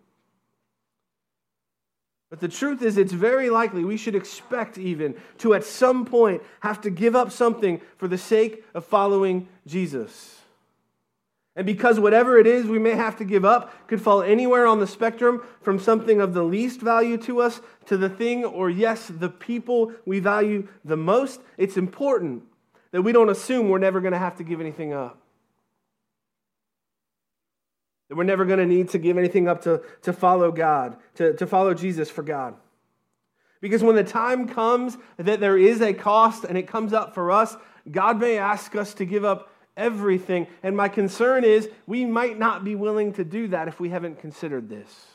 But 2.30 2.42
the 2.42 2.48
truth 2.48 2.82
is, 2.82 2.98
it's 2.98 3.12
very 3.12 3.50
likely 3.50 3.84
we 3.84 3.98
should 3.98 4.16
expect 4.16 4.78
even 4.78 5.16
to 5.40 5.56
at 5.56 5.64
some 5.64 6.06
point 6.06 6.44
have 6.60 6.80
to 6.82 6.90
give 6.90 7.16
up 7.16 7.32
something 7.32 7.82
for 7.98 8.08
the 8.08 8.18
sake 8.18 8.64
of 8.74 8.86
following 8.86 9.48
Jesus. 9.66 10.39
And 11.60 11.66
because 11.66 12.00
whatever 12.00 12.38
it 12.38 12.48
is 12.48 12.68
we 12.68 12.80
may 12.80 12.92
have 12.92 13.18
to 13.18 13.26
give 13.26 13.44
up 13.44 13.86
could 13.86 14.02
fall 14.02 14.22
anywhere 14.22 14.66
on 14.66 14.80
the 14.80 14.88
spectrum 14.88 15.46
from 15.62 15.78
something 15.78 16.22
of 16.22 16.34
the 16.34 16.42
least 16.42 16.80
value 16.80 17.18
to 17.18 17.42
us 17.42 17.60
to 17.88 17.98
the 17.98 18.08
thing 18.08 18.46
or, 18.46 18.70
yes, 18.70 19.12
the 19.14 19.28
people 19.28 19.92
we 20.06 20.22
value 20.22 20.70
the 20.86 20.96
most, 20.96 21.42
it's 21.58 21.76
important 21.76 22.44
that 22.92 23.02
we 23.02 23.12
don't 23.12 23.28
assume 23.28 23.68
we're 23.68 23.78
never 23.78 24.00
going 24.00 24.14
to 24.14 24.18
have 24.18 24.38
to 24.38 24.44
give 24.46 24.62
anything 24.62 24.94
up. 24.94 25.20
That 28.08 28.16
we're 28.16 28.24
never 28.24 28.46
going 28.46 28.60
to 28.60 28.66
need 28.66 28.88
to 28.92 28.98
give 28.98 29.18
anything 29.18 29.50
up 29.50 29.64
to, 29.64 29.82
to 30.04 30.14
follow 30.14 30.54
God, 30.54 30.96
to, 31.16 31.34
to 31.34 31.46
follow 31.46 31.74
Jesus 31.74 32.10
for 32.10 32.24
God. 32.24 32.56
Because 33.60 33.84
when 33.84 33.98
the 33.98 34.06
time 34.06 34.48
comes 34.48 34.98
that 35.18 35.42
there 35.42 35.58
is 35.58 35.82
a 35.82 35.94
cost 35.94 36.46
and 36.46 36.58
it 36.58 36.68
comes 36.68 36.94
up 36.94 37.14
for 37.14 37.32
us, 37.32 37.58
God 37.92 38.18
may 38.18 38.38
ask 38.38 38.78
us 38.78 38.94
to 38.94 39.04
give 39.04 39.26
up 39.26 39.52
everything. 39.80 40.48
And 40.62 40.78
my 40.78 40.90
concern 40.90 41.44
is 41.44 41.70
we 41.88 42.06
might 42.06 42.38
not 42.38 42.64
be 42.64 42.76
willing 42.76 43.14
to 43.14 43.24
do 43.24 43.48
that 43.48 43.68
if 43.68 43.80
we 43.80 43.90
haven't 43.90 44.20
considered 44.20 44.70
this. 44.70 45.08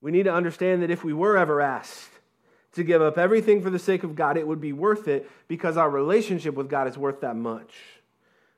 We 0.00 0.10
need 0.10 0.24
to 0.24 0.34
understand 0.34 0.82
that 0.82 0.90
if 0.90 1.04
we 1.04 1.12
were 1.12 1.38
ever 1.38 1.60
asked 1.60 2.10
to 2.72 2.82
give 2.82 3.00
up 3.00 3.16
everything 3.16 3.62
for 3.62 3.70
the 3.70 3.78
sake 3.78 4.02
of 4.02 4.16
God, 4.16 4.36
it 4.36 4.46
would 4.46 4.60
be 4.60 4.72
worth 4.72 5.06
it 5.06 5.30
because 5.46 5.76
our 5.76 5.88
relationship 5.88 6.54
with 6.54 6.68
God 6.68 6.88
is 6.88 6.98
worth 6.98 7.20
that 7.20 7.36
much. 7.36 7.72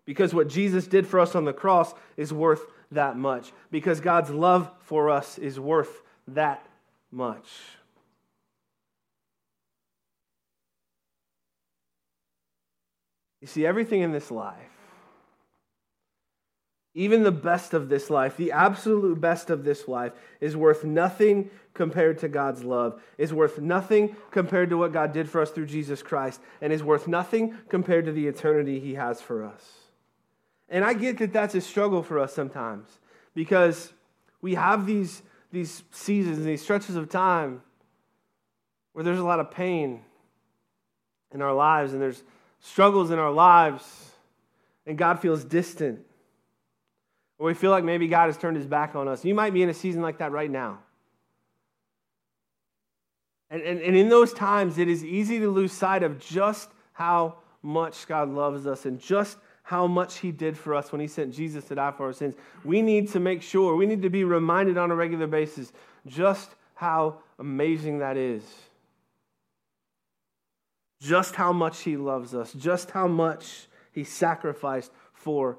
Because 0.06 0.34
what 0.34 0.48
Jesus 0.48 0.86
did 0.86 1.06
for 1.06 1.20
us 1.20 1.34
on 1.34 1.44
the 1.44 1.52
cross 1.52 1.94
is 2.16 2.32
worth 2.32 2.62
that 2.92 3.16
much. 3.16 3.52
Because 3.70 4.00
God's 4.00 4.30
love 4.30 4.70
for 4.80 5.10
us 5.10 5.38
is 5.38 5.60
worth 5.60 6.02
that 6.28 6.66
much. 7.10 7.46
You 13.44 13.48
see, 13.48 13.66
everything 13.66 14.00
in 14.00 14.10
this 14.10 14.30
life, 14.30 14.56
even 16.94 17.24
the 17.24 17.30
best 17.30 17.74
of 17.74 17.90
this 17.90 18.08
life, 18.08 18.38
the 18.38 18.52
absolute 18.52 19.20
best 19.20 19.50
of 19.50 19.64
this 19.64 19.86
life, 19.86 20.14
is 20.40 20.56
worth 20.56 20.82
nothing 20.82 21.50
compared 21.74 22.20
to 22.20 22.28
God's 22.28 22.64
love, 22.64 23.02
is 23.18 23.34
worth 23.34 23.60
nothing 23.60 24.16
compared 24.30 24.70
to 24.70 24.78
what 24.78 24.94
God 24.94 25.12
did 25.12 25.28
for 25.28 25.42
us 25.42 25.50
through 25.50 25.66
Jesus 25.66 26.02
Christ, 26.02 26.40
and 26.62 26.72
is 26.72 26.82
worth 26.82 27.06
nothing 27.06 27.54
compared 27.68 28.06
to 28.06 28.12
the 28.12 28.26
eternity 28.28 28.80
He 28.80 28.94
has 28.94 29.20
for 29.20 29.44
us. 29.44 29.62
And 30.70 30.82
I 30.82 30.94
get 30.94 31.18
that 31.18 31.34
that's 31.34 31.54
a 31.54 31.60
struggle 31.60 32.02
for 32.02 32.18
us 32.18 32.32
sometimes 32.32 32.88
because 33.34 33.92
we 34.40 34.54
have 34.54 34.86
these, 34.86 35.22
these 35.52 35.82
seasons, 35.90 36.46
these 36.46 36.62
stretches 36.62 36.96
of 36.96 37.10
time 37.10 37.60
where 38.94 39.04
there's 39.04 39.18
a 39.18 39.22
lot 39.22 39.38
of 39.38 39.50
pain 39.50 40.00
in 41.30 41.42
our 41.42 41.52
lives 41.52 41.92
and 41.92 42.00
there's 42.00 42.22
struggles 42.64 43.10
in 43.10 43.18
our 43.18 43.30
lives, 43.30 43.84
and 44.86 44.96
God 44.96 45.20
feels 45.20 45.44
distant. 45.44 46.00
Or 47.38 47.48
we 47.48 47.54
feel 47.54 47.70
like 47.70 47.84
maybe 47.84 48.08
God 48.08 48.26
has 48.26 48.38
turned 48.38 48.56
his 48.56 48.66
back 48.66 48.96
on 48.96 49.06
us. 49.06 49.24
You 49.24 49.34
might 49.34 49.52
be 49.52 49.62
in 49.62 49.68
a 49.68 49.74
season 49.74 50.00
like 50.00 50.18
that 50.18 50.32
right 50.32 50.50
now. 50.50 50.78
And, 53.50 53.60
and, 53.62 53.80
and 53.80 53.94
in 53.94 54.08
those 54.08 54.32
times, 54.32 54.78
it 54.78 54.88
is 54.88 55.04
easy 55.04 55.38
to 55.40 55.50
lose 55.50 55.72
sight 55.72 56.02
of 56.02 56.18
just 56.18 56.70
how 56.94 57.36
much 57.62 58.06
God 58.06 58.30
loves 58.30 58.66
us 58.66 58.86
and 58.86 58.98
just 58.98 59.36
how 59.62 59.86
much 59.86 60.18
he 60.18 60.32
did 60.32 60.56
for 60.56 60.74
us 60.74 60.90
when 60.90 61.02
he 61.02 61.06
sent 61.06 61.34
Jesus 61.34 61.66
to 61.66 61.74
die 61.74 61.92
for 61.92 62.06
our 62.06 62.12
sins. 62.14 62.34
We 62.64 62.80
need 62.80 63.10
to 63.12 63.20
make 63.20 63.42
sure, 63.42 63.76
we 63.76 63.86
need 63.86 64.02
to 64.02 64.10
be 64.10 64.24
reminded 64.24 64.78
on 64.78 64.90
a 64.90 64.94
regular 64.94 65.26
basis 65.26 65.72
just 66.06 66.50
how 66.74 67.18
amazing 67.38 67.98
that 67.98 68.16
is. 68.16 68.42
Just 71.04 71.34
how 71.34 71.52
much 71.52 71.82
he 71.82 71.98
loves 71.98 72.34
us, 72.34 72.50
just 72.54 72.90
how 72.92 73.06
much 73.06 73.66
he 73.92 74.04
sacrificed 74.04 74.90
for 75.12 75.58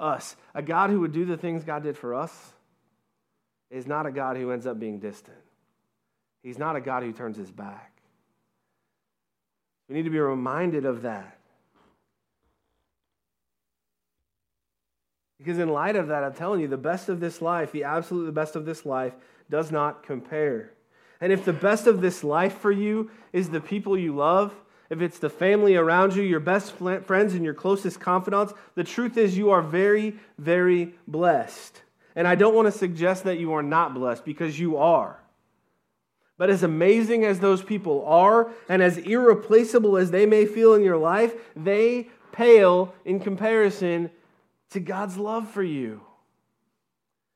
us. 0.00 0.36
A 0.54 0.62
God 0.62 0.88
who 0.88 1.00
would 1.00 1.12
do 1.12 1.26
the 1.26 1.36
things 1.36 1.64
God 1.64 1.82
did 1.82 1.98
for 1.98 2.14
us 2.14 2.32
is 3.70 3.86
not 3.86 4.06
a 4.06 4.10
God 4.10 4.38
who 4.38 4.50
ends 4.52 4.66
up 4.66 4.80
being 4.80 4.98
distant. 4.98 5.36
He's 6.42 6.58
not 6.58 6.76
a 6.76 6.80
God 6.80 7.02
who 7.02 7.12
turns 7.12 7.36
his 7.36 7.50
back. 7.50 7.92
We 9.90 9.96
need 9.96 10.04
to 10.04 10.10
be 10.10 10.18
reminded 10.18 10.86
of 10.86 11.02
that. 11.02 11.36
Because 15.36 15.58
in 15.58 15.68
light 15.68 15.96
of 15.96 16.08
that, 16.08 16.24
I'm 16.24 16.32
telling 16.32 16.62
you, 16.62 16.68
the 16.68 16.78
best 16.78 17.10
of 17.10 17.20
this 17.20 17.42
life, 17.42 17.70
the 17.70 17.84
absolute 17.84 18.32
best 18.32 18.56
of 18.56 18.64
this 18.64 18.86
life, 18.86 19.12
does 19.50 19.70
not 19.70 20.02
compare. 20.02 20.72
And 21.20 21.34
if 21.34 21.44
the 21.44 21.52
best 21.52 21.86
of 21.86 22.00
this 22.00 22.24
life 22.24 22.56
for 22.56 22.72
you 22.72 23.10
is 23.34 23.50
the 23.50 23.60
people 23.60 23.98
you 23.98 24.16
love, 24.16 24.54
if 24.90 25.00
it's 25.00 25.18
the 25.18 25.30
family 25.30 25.76
around 25.76 26.14
you, 26.14 26.22
your 26.22 26.40
best 26.40 26.72
friends, 26.72 27.34
and 27.34 27.44
your 27.44 27.54
closest 27.54 28.00
confidants, 28.00 28.54
the 28.74 28.84
truth 28.84 29.16
is 29.16 29.36
you 29.36 29.50
are 29.50 29.62
very, 29.62 30.16
very 30.38 30.94
blessed. 31.08 31.82
And 32.14 32.26
I 32.26 32.34
don't 32.34 32.54
want 32.54 32.66
to 32.66 32.78
suggest 32.78 33.24
that 33.24 33.38
you 33.38 33.52
are 33.52 33.62
not 33.62 33.94
blessed 33.94 34.24
because 34.24 34.58
you 34.58 34.76
are. 34.76 35.20
But 36.38 36.50
as 36.50 36.62
amazing 36.62 37.24
as 37.24 37.40
those 37.40 37.62
people 37.62 38.04
are, 38.06 38.50
and 38.68 38.82
as 38.82 38.98
irreplaceable 38.98 39.96
as 39.96 40.10
they 40.10 40.26
may 40.26 40.46
feel 40.46 40.74
in 40.74 40.82
your 40.82 40.98
life, 40.98 41.34
they 41.56 42.08
pale 42.32 42.94
in 43.04 43.20
comparison 43.20 44.10
to 44.70 44.80
God's 44.80 45.16
love 45.16 45.50
for 45.50 45.62
you. 45.62 46.02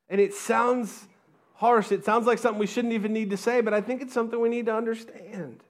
And 0.09 0.21
it 0.21 0.33
sounds 0.33 1.07
harsh. 1.55 1.91
It 1.91 2.05
sounds 2.05 2.27
like 2.27 2.37
something 2.37 2.59
we 2.59 2.67
shouldn't 2.67 2.93
even 2.93 3.13
need 3.13 3.29
to 3.31 3.37
say, 3.37 3.61
but 3.61 3.73
I 3.73 3.81
think 3.81 4.01
it's 4.01 4.13
something 4.13 4.39
we 4.39 4.49
need 4.49 4.67
to 4.67 4.75
understand. 4.75 5.63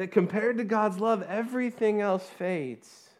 That 0.00 0.12
compared 0.12 0.56
to 0.56 0.64
God's 0.64 0.98
love, 0.98 1.22
everything 1.24 2.00
else 2.00 2.26
fades. 2.26 3.10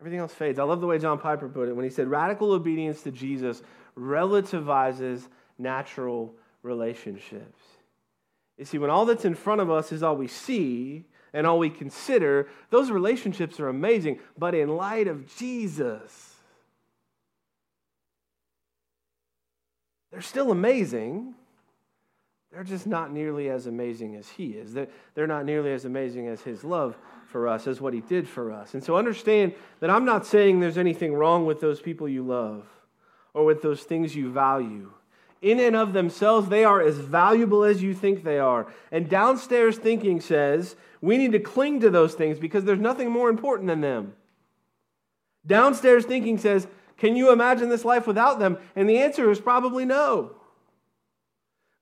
Everything 0.00 0.18
else 0.18 0.34
fades. 0.34 0.58
I 0.58 0.64
love 0.64 0.80
the 0.80 0.88
way 0.88 0.98
John 0.98 1.16
Piper 1.16 1.48
put 1.48 1.68
it 1.68 1.76
when 1.76 1.84
he 1.84 1.92
said, 1.92 2.08
Radical 2.08 2.50
obedience 2.50 3.02
to 3.02 3.12
Jesus 3.12 3.62
relativizes 3.96 5.28
natural 5.58 6.34
relationships. 6.64 7.60
You 8.58 8.64
see, 8.64 8.78
when 8.78 8.90
all 8.90 9.06
that's 9.06 9.24
in 9.24 9.36
front 9.36 9.60
of 9.60 9.70
us 9.70 9.92
is 9.92 10.02
all 10.02 10.16
we 10.16 10.26
see, 10.26 11.04
and 11.32 11.46
all 11.46 11.60
we 11.60 11.70
consider, 11.70 12.48
those 12.70 12.90
relationships 12.90 13.60
are 13.60 13.68
amazing. 13.68 14.18
But 14.36 14.56
in 14.56 14.70
light 14.70 15.06
of 15.06 15.32
Jesus, 15.36 16.34
they're 20.10 20.20
still 20.20 20.50
amazing. 20.50 21.36
They're 22.52 22.64
just 22.64 22.86
not 22.86 23.12
nearly 23.12 23.48
as 23.48 23.66
amazing 23.66 24.16
as 24.16 24.28
He 24.28 24.48
is. 24.50 24.72
They're 24.72 25.26
not 25.26 25.44
nearly 25.44 25.72
as 25.72 25.84
amazing 25.84 26.28
as 26.28 26.40
His 26.40 26.64
love 26.64 26.96
for 27.26 27.46
us, 27.46 27.66
as 27.66 27.80
what 27.80 27.94
He 27.94 28.00
did 28.00 28.28
for 28.28 28.50
us. 28.52 28.74
And 28.74 28.82
so 28.82 28.96
understand 28.96 29.54
that 29.78 29.90
I'm 29.90 30.04
not 30.04 30.26
saying 30.26 30.58
there's 30.58 30.78
anything 30.78 31.14
wrong 31.14 31.46
with 31.46 31.60
those 31.60 31.80
people 31.80 32.08
you 32.08 32.24
love 32.24 32.66
or 33.34 33.44
with 33.44 33.62
those 33.62 33.82
things 33.82 34.16
you 34.16 34.32
value 34.32 34.92
in 35.42 35.58
and 35.58 35.74
of 35.74 35.92
themselves, 35.92 36.48
they 36.48 36.64
are 36.64 36.82
as 36.82 36.96
valuable 36.96 37.64
as 37.64 37.82
you 37.82 37.94
think 37.94 38.22
they 38.22 38.38
are. 38.38 38.66
And 38.92 39.08
downstairs 39.08 39.78
thinking 39.78 40.20
says 40.20 40.76
we 41.00 41.16
need 41.16 41.32
to 41.32 41.40
cling 41.40 41.80
to 41.80 41.90
those 41.90 42.14
things 42.14 42.38
because 42.38 42.64
there's 42.64 42.80
nothing 42.80 43.10
more 43.10 43.30
important 43.30 43.68
than 43.68 43.80
them. 43.80 44.14
Downstairs 45.46 46.04
thinking 46.04 46.36
says, 46.36 46.66
can 46.98 47.16
you 47.16 47.32
imagine 47.32 47.70
this 47.70 47.86
life 47.86 48.06
without 48.06 48.38
them? 48.38 48.58
And 48.76 48.88
the 48.88 48.98
answer 48.98 49.30
is 49.30 49.40
probably 49.40 49.86
no. 49.86 50.32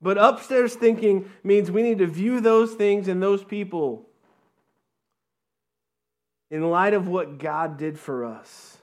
But 0.01 0.17
upstairs 0.17 0.75
thinking 0.75 1.29
means 1.43 1.69
we 1.69 1.83
need 1.83 1.97
to 1.97 2.07
view 2.07 2.39
those 2.39 2.73
things 2.73 3.07
and 3.07 3.21
those 3.21 3.43
people 3.43 4.05
in 6.49 6.69
light 6.69 6.93
of 6.93 7.07
what 7.07 7.37
God 7.37 7.77
did 7.77 7.99
for 7.99 8.25
us, 8.25 8.77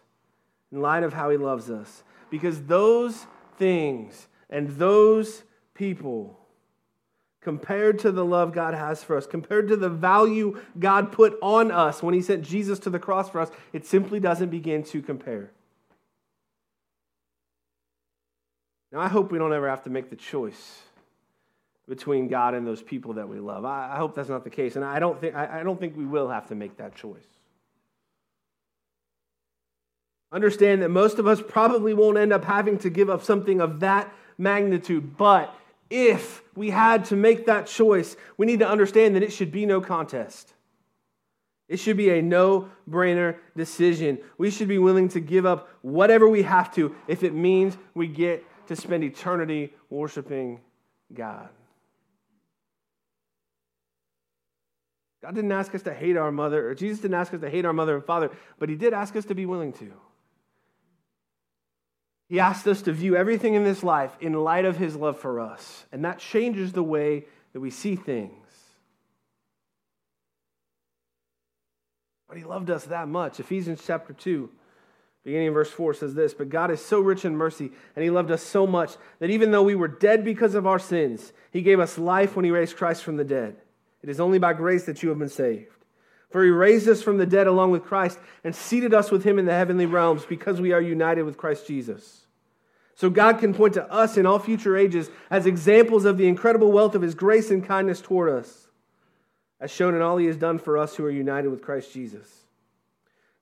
in 0.70 0.80
light 0.80 1.02
of 1.02 1.12
how 1.12 1.30
He 1.30 1.36
loves 1.36 1.70
us. 1.70 2.02
Because 2.30 2.62
those 2.64 3.26
things 3.56 4.28
and 4.50 4.68
those 4.76 5.42
people, 5.74 6.38
compared 7.40 7.98
to 8.00 8.12
the 8.12 8.24
love 8.24 8.52
God 8.52 8.74
has 8.74 9.02
for 9.02 9.16
us, 9.16 9.26
compared 9.26 9.68
to 9.68 9.76
the 9.76 9.88
value 9.88 10.60
God 10.78 11.12
put 11.12 11.38
on 11.40 11.70
us 11.70 12.02
when 12.02 12.14
He 12.14 12.20
sent 12.20 12.42
Jesus 12.42 12.78
to 12.80 12.90
the 12.90 12.98
cross 12.98 13.30
for 13.30 13.40
us, 13.40 13.50
it 13.72 13.86
simply 13.86 14.20
doesn't 14.20 14.50
begin 14.50 14.82
to 14.84 15.00
compare. 15.00 15.50
Now, 18.92 19.00
I 19.00 19.08
hope 19.08 19.32
we 19.32 19.38
don't 19.38 19.52
ever 19.52 19.68
have 19.68 19.82
to 19.84 19.90
make 19.90 20.10
the 20.10 20.16
choice 20.16 20.82
between 21.88 22.28
God 22.28 22.54
and 22.54 22.66
those 22.66 22.82
people 22.82 23.14
that 23.14 23.28
we 23.28 23.38
love. 23.38 23.64
I, 23.64 23.96
hope 23.96 24.14
that's 24.14 24.28
not 24.28 24.44
the 24.44 24.50
case, 24.50 24.76
and 24.76 24.84
I 24.84 24.98
don't 24.98 25.20
think 25.20 25.34
I, 25.34 25.60
I 25.60 25.62
don't 25.62 25.78
think 25.78 25.96
we 25.96 26.04
will 26.04 26.28
have 26.28 26.48
to 26.48 26.54
make 26.54 26.76
that 26.78 26.94
choice. 26.94 27.26
Understand 30.32 30.82
that 30.82 30.88
most 30.88 31.18
of 31.18 31.26
us 31.26 31.40
probably 31.40 31.94
won't 31.94 32.18
end 32.18 32.32
up 32.32 32.44
having 32.44 32.78
to 32.78 32.90
give 32.90 33.08
up 33.08 33.22
something 33.22 33.60
of 33.60 33.80
that 33.80 34.12
magnitude. 34.36 35.16
But 35.16 35.54
if 35.88 36.42
we 36.56 36.70
had 36.70 37.04
to 37.06 37.16
make 37.16 37.46
that 37.46 37.68
choice, 37.68 38.16
we 38.36 38.46
need 38.46 38.58
to 38.58 38.68
understand 38.68 39.14
that 39.14 39.22
it 39.22 39.32
should 39.32 39.52
be 39.52 39.64
no 39.66 39.80
contest. 39.80 40.52
It 41.68 41.78
should 41.78 41.96
be 41.96 42.10
a 42.10 42.22
no 42.22 42.68
brainer 42.88 43.36
decision. 43.56 44.18
We 44.38 44.50
should 44.50 44.68
be 44.68 44.78
willing 44.78 45.08
to 45.10 45.20
give 45.20 45.46
up 45.46 45.68
whatever 45.82 46.28
we 46.28 46.42
have 46.42 46.74
to 46.74 46.94
if 47.06 47.22
it 47.22 47.34
means 47.34 47.76
we 47.94 48.08
get 48.08 48.44
to 48.68 48.76
spend 48.76 49.04
eternity 49.04 49.74
worshiping 49.90 50.60
God. 51.14 51.48
God 55.26 55.34
didn't 55.34 55.50
ask 55.50 55.74
us 55.74 55.82
to 55.82 55.92
hate 55.92 56.16
our 56.16 56.30
mother, 56.30 56.68
or 56.68 56.76
Jesus 56.76 57.00
didn't 57.00 57.16
ask 57.16 57.34
us 57.34 57.40
to 57.40 57.50
hate 57.50 57.64
our 57.64 57.72
mother 57.72 57.96
and 57.96 58.04
father, 58.04 58.30
but 58.60 58.68
He 58.68 58.76
did 58.76 58.92
ask 58.94 59.16
us 59.16 59.24
to 59.24 59.34
be 59.34 59.44
willing 59.44 59.72
to. 59.72 59.92
He 62.28 62.38
asked 62.38 62.68
us 62.68 62.80
to 62.82 62.92
view 62.92 63.16
everything 63.16 63.54
in 63.54 63.64
this 63.64 63.82
life 63.82 64.16
in 64.20 64.34
light 64.34 64.64
of 64.64 64.76
his 64.76 64.94
love 64.94 65.18
for 65.18 65.40
us. 65.40 65.84
And 65.90 66.04
that 66.04 66.20
changes 66.20 66.72
the 66.72 66.82
way 66.82 67.24
that 67.52 67.60
we 67.60 67.70
see 67.70 67.96
things. 67.96 68.32
But 72.28 72.36
he 72.36 72.44
loved 72.44 72.70
us 72.70 72.84
that 72.84 73.08
much. 73.08 73.40
Ephesians 73.40 73.82
chapter 73.84 74.12
2, 74.12 74.48
beginning 75.24 75.48
in 75.48 75.54
verse 75.54 75.70
4 75.72 75.94
says 75.94 76.14
this 76.14 76.34
But 76.34 76.50
God 76.50 76.70
is 76.70 76.84
so 76.84 77.00
rich 77.00 77.24
in 77.24 77.36
mercy, 77.36 77.72
and 77.96 78.04
he 78.04 78.10
loved 78.10 78.30
us 78.30 78.44
so 78.44 78.64
much 78.64 78.92
that 79.18 79.30
even 79.30 79.50
though 79.50 79.64
we 79.64 79.74
were 79.74 79.88
dead 79.88 80.24
because 80.24 80.54
of 80.54 80.68
our 80.68 80.78
sins, 80.78 81.32
he 81.50 81.62
gave 81.62 81.80
us 81.80 81.98
life 81.98 82.36
when 82.36 82.44
he 82.44 82.52
raised 82.52 82.76
Christ 82.76 83.02
from 83.02 83.16
the 83.16 83.24
dead. 83.24 83.56
It 84.06 84.10
is 84.10 84.20
only 84.20 84.38
by 84.38 84.52
grace 84.52 84.84
that 84.84 85.02
you 85.02 85.08
have 85.08 85.18
been 85.18 85.28
saved. 85.28 85.72
For 86.30 86.44
he 86.44 86.50
raised 86.50 86.88
us 86.88 87.02
from 87.02 87.18
the 87.18 87.26
dead 87.26 87.48
along 87.48 87.72
with 87.72 87.82
Christ 87.82 88.20
and 88.44 88.54
seated 88.54 88.94
us 88.94 89.10
with 89.10 89.24
him 89.24 89.36
in 89.36 89.46
the 89.46 89.52
heavenly 89.52 89.86
realms 89.86 90.24
because 90.24 90.60
we 90.60 90.72
are 90.72 90.80
united 90.80 91.22
with 91.22 91.36
Christ 91.36 91.66
Jesus. 91.66 92.26
So 92.94 93.10
God 93.10 93.40
can 93.40 93.52
point 93.52 93.74
to 93.74 93.92
us 93.92 94.16
in 94.16 94.24
all 94.24 94.38
future 94.38 94.76
ages 94.76 95.10
as 95.28 95.44
examples 95.44 96.04
of 96.04 96.18
the 96.18 96.28
incredible 96.28 96.70
wealth 96.70 96.94
of 96.94 97.02
his 97.02 97.16
grace 97.16 97.50
and 97.50 97.66
kindness 97.66 98.00
toward 98.00 98.30
us, 98.30 98.68
as 99.60 99.72
shown 99.72 99.96
in 99.96 100.02
all 100.02 100.18
he 100.18 100.26
has 100.26 100.36
done 100.36 100.58
for 100.58 100.78
us 100.78 100.94
who 100.94 101.04
are 101.04 101.10
united 101.10 101.48
with 101.48 101.60
Christ 101.60 101.92
Jesus. 101.92 102.44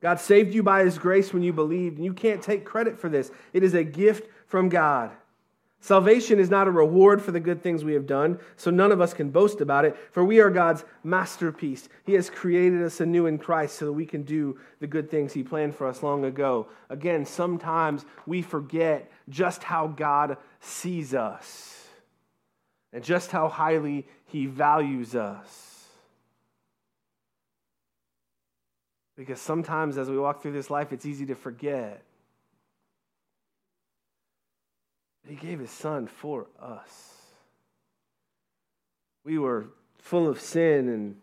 God 0.00 0.18
saved 0.18 0.54
you 0.54 0.62
by 0.62 0.82
his 0.82 0.98
grace 0.98 1.32
when 1.34 1.42
you 1.42 1.52
believed, 1.52 1.96
and 1.96 2.06
you 2.06 2.14
can't 2.14 2.42
take 2.42 2.64
credit 2.64 2.98
for 2.98 3.10
this. 3.10 3.30
It 3.52 3.62
is 3.62 3.74
a 3.74 3.84
gift 3.84 4.30
from 4.46 4.70
God. 4.70 5.10
Salvation 5.84 6.40
is 6.40 6.48
not 6.48 6.66
a 6.66 6.70
reward 6.70 7.20
for 7.20 7.30
the 7.30 7.38
good 7.38 7.62
things 7.62 7.84
we 7.84 7.92
have 7.92 8.06
done, 8.06 8.38
so 8.56 8.70
none 8.70 8.90
of 8.90 9.02
us 9.02 9.12
can 9.12 9.28
boast 9.28 9.60
about 9.60 9.84
it, 9.84 9.94
for 10.12 10.24
we 10.24 10.40
are 10.40 10.48
God's 10.48 10.82
masterpiece. 11.02 11.90
He 12.06 12.14
has 12.14 12.30
created 12.30 12.82
us 12.82 13.02
anew 13.02 13.26
in 13.26 13.36
Christ 13.36 13.74
so 13.76 13.84
that 13.84 13.92
we 13.92 14.06
can 14.06 14.22
do 14.22 14.58
the 14.80 14.86
good 14.86 15.10
things 15.10 15.34
He 15.34 15.42
planned 15.42 15.76
for 15.76 15.86
us 15.86 16.02
long 16.02 16.24
ago. 16.24 16.68
Again, 16.88 17.26
sometimes 17.26 18.06
we 18.24 18.40
forget 18.40 19.12
just 19.28 19.62
how 19.62 19.88
God 19.88 20.38
sees 20.58 21.12
us 21.12 21.86
and 22.90 23.04
just 23.04 23.30
how 23.30 23.50
highly 23.50 24.06
He 24.24 24.46
values 24.46 25.14
us. 25.14 25.84
Because 29.18 29.38
sometimes 29.38 29.98
as 29.98 30.08
we 30.08 30.16
walk 30.16 30.40
through 30.40 30.52
this 30.52 30.70
life, 30.70 30.94
it's 30.94 31.04
easy 31.04 31.26
to 31.26 31.34
forget. 31.34 32.03
He 35.26 35.36
gave 35.36 35.58
his 35.58 35.70
son 35.70 36.06
for 36.06 36.46
us. 36.60 37.14
We 39.24 39.38
were 39.38 39.66
full 39.98 40.28
of 40.28 40.40
sin 40.40 40.88
and 40.88 41.16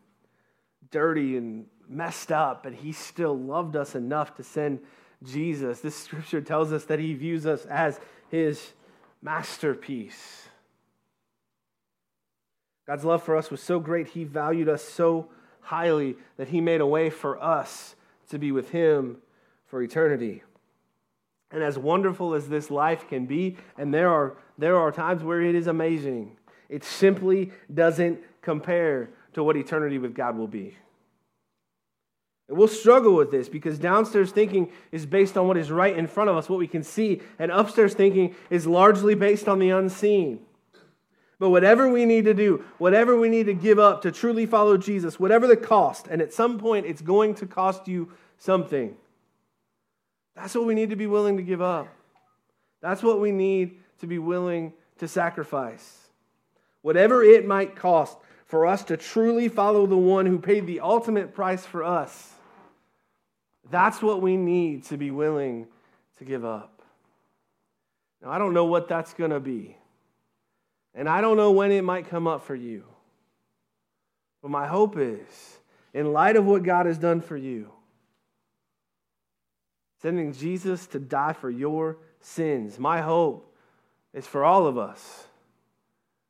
dirty 0.89 1.37
and 1.37 1.67
messed 1.87 2.31
up, 2.31 2.63
but 2.63 2.73
he 2.73 2.91
still 2.91 3.37
loved 3.37 3.75
us 3.75 3.95
enough 3.95 4.35
to 4.35 4.43
send 4.43 4.79
Jesus. 5.23 5.81
This 5.81 5.95
scripture 5.95 6.41
tells 6.41 6.73
us 6.73 6.85
that 6.85 6.99
he 6.99 7.13
views 7.13 7.45
us 7.45 7.65
as 7.65 7.99
his 8.29 8.73
masterpiece. 9.21 10.47
God's 12.87 13.05
love 13.05 13.23
for 13.23 13.37
us 13.37 13.51
was 13.51 13.61
so 13.61 13.79
great, 13.79 14.09
he 14.09 14.23
valued 14.23 14.67
us 14.67 14.83
so 14.83 15.29
highly 15.61 16.17
that 16.37 16.49
he 16.49 16.59
made 16.59 16.81
a 16.81 16.87
way 16.87 17.09
for 17.09 17.41
us 17.41 17.95
to 18.29 18.39
be 18.39 18.51
with 18.51 18.71
him 18.71 19.17
for 19.67 19.81
eternity. 19.81 20.43
And 21.51 21.61
as 21.61 21.77
wonderful 21.77 22.33
as 22.33 22.47
this 22.47 22.71
life 22.71 23.07
can 23.09 23.25
be, 23.25 23.57
and 23.77 23.93
there 23.93 24.09
are, 24.09 24.37
there 24.57 24.77
are 24.77 24.91
times 24.91 25.23
where 25.23 25.41
it 25.41 25.55
is 25.55 25.67
amazing, 25.67 26.37
it 26.69 26.83
simply 26.83 27.51
doesn't 27.73 28.19
compare 28.41 29.09
to 29.33 29.43
what 29.43 29.57
eternity 29.57 29.97
with 29.97 30.13
God 30.13 30.37
will 30.37 30.47
be. 30.47 30.77
And 32.47 32.57
we'll 32.57 32.67
struggle 32.67 33.15
with 33.15 33.31
this 33.31 33.47
because 33.47 33.79
downstairs 33.79 34.31
thinking 34.31 34.71
is 34.91 35.05
based 35.05 35.37
on 35.37 35.47
what 35.47 35.57
is 35.57 35.71
right 35.71 35.97
in 35.97 36.05
front 36.05 36.29
of 36.29 36.35
us, 36.35 36.49
what 36.49 36.59
we 36.59 36.67
can 36.67 36.83
see, 36.83 37.21
and 37.39 37.49
upstairs 37.49 37.93
thinking 37.93 38.35
is 38.49 38.67
largely 38.67 39.15
based 39.15 39.47
on 39.47 39.59
the 39.59 39.69
unseen. 39.69 40.41
But 41.39 41.49
whatever 41.49 41.89
we 41.89 42.05
need 42.05 42.25
to 42.25 42.33
do, 42.33 42.63
whatever 42.77 43.17
we 43.17 43.29
need 43.29 43.45
to 43.45 43.53
give 43.53 43.79
up 43.79 44.01
to 44.03 44.11
truly 44.11 44.45
follow 44.45 44.77
Jesus, 44.77 45.19
whatever 45.19 45.47
the 45.47 45.57
cost, 45.57 46.07
and 46.07 46.21
at 46.21 46.33
some 46.33 46.59
point 46.59 46.85
it's 46.85 47.01
going 47.01 47.35
to 47.35 47.45
cost 47.45 47.87
you 47.87 48.11
something. 48.37 48.95
That's 50.35 50.55
what 50.55 50.65
we 50.65 50.73
need 50.73 50.89
to 50.91 50.95
be 50.95 51.07
willing 51.07 51.37
to 51.37 51.43
give 51.43 51.61
up. 51.61 51.87
That's 52.81 53.03
what 53.03 53.19
we 53.19 53.31
need 53.31 53.79
to 53.99 54.07
be 54.07 54.17
willing 54.19 54.73
to 54.99 55.07
sacrifice. 55.07 55.97
Whatever 56.81 57.23
it 57.23 57.45
might 57.45 57.75
cost 57.75 58.17
for 58.45 58.65
us 58.65 58.83
to 58.85 58.97
truly 58.97 59.49
follow 59.49 59.85
the 59.85 59.97
one 59.97 60.25
who 60.25 60.39
paid 60.39 60.65
the 60.65 60.79
ultimate 60.79 61.33
price 61.33 61.65
for 61.65 61.83
us, 61.83 62.33
that's 63.69 64.01
what 64.01 64.21
we 64.21 64.35
need 64.35 64.83
to 64.85 64.97
be 64.97 65.11
willing 65.11 65.67
to 66.17 66.25
give 66.25 66.43
up. 66.43 66.81
Now, 68.21 68.31
I 68.31 68.37
don't 68.37 68.53
know 68.53 68.65
what 68.65 68.87
that's 68.87 69.13
going 69.13 69.31
to 69.31 69.39
be. 69.39 69.77
And 70.93 71.07
I 71.07 71.21
don't 71.21 71.37
know 71.37 71.51
when 71.51 71.71
it 71.71 71.83
might 71.83 72.09
come 72.09 72.27
up 72.27 72.43
for 72.43 72.55
you. 72.55 72.83
But 74.41 74.51
my 74.51 74.67
hope 74.67 74.97
is, 74.97 75.59
in 75.93 76.13
light 76.13 76.35
of 76.35 76.45
what 76.45 76.63
God 76.63 76.85
has 76.85 76.97
done 76.97 77.21
for 77.21 77.37
you, 77.37 77.71
sending 80.01 80.33
Jesus 80.33 80.87
to 80.87 80.99
die 80.99 81.33
for 81.33 81.49
your 81.49 81.97
sins. 82.19 82.79
My 82.79 83.01
hope 83.01 83.55
is 84.13 84.25
for 84.27 84.43
all 84.43 84.67
of 84.67 84.77
us 84.77 85.25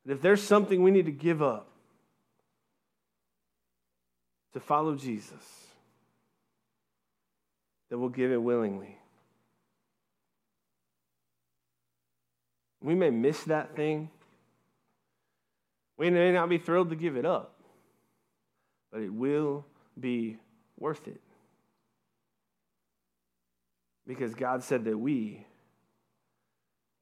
that 0.05 0.13
if 0.13 0.21
there's 0.21 0.41
something 0.41 0.81
we 0.81 0.91
need 0.91 1.05
to 1.05 1.11
give 1.11 1.41
up 1.41 1.67
to 4.53 4.59
follow 4.59 4.95
Jesus, 4.95 5.67
that 7.89 7.97
we'll 7.97 8.09
give 8.09 8.31
it 8.31 8.41
willingly. 8.41 8.97
We 12.81 12.95
may 12.95 13.09
miss 13.09 13.43
that 13.43 13.75
thing. 13.75 14.09
We 15.97 16.09
may 16.09 16.31
not 16.31 16.49
be 16.49 16.57
thrilled 16.57 16.89
to 16.89 16.95
give 16.95 17.15
it 17.15 17.25
up, 17.25 17.53
but 18.91 19.01
it 19.01 19.13
will 19.13 19.65
be 19.99 20.37
worth 20.79 21.07
it. 21.07 21.21
Because 24.07 24.33
God 24.33 24.63
said 24.63 24.85
that 24.85 24.97
we 24.97 25.45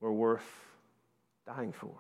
were 0.02 0.14
worth 0.14 0.48
dying 1.46 1.72
for. 1.72 1.96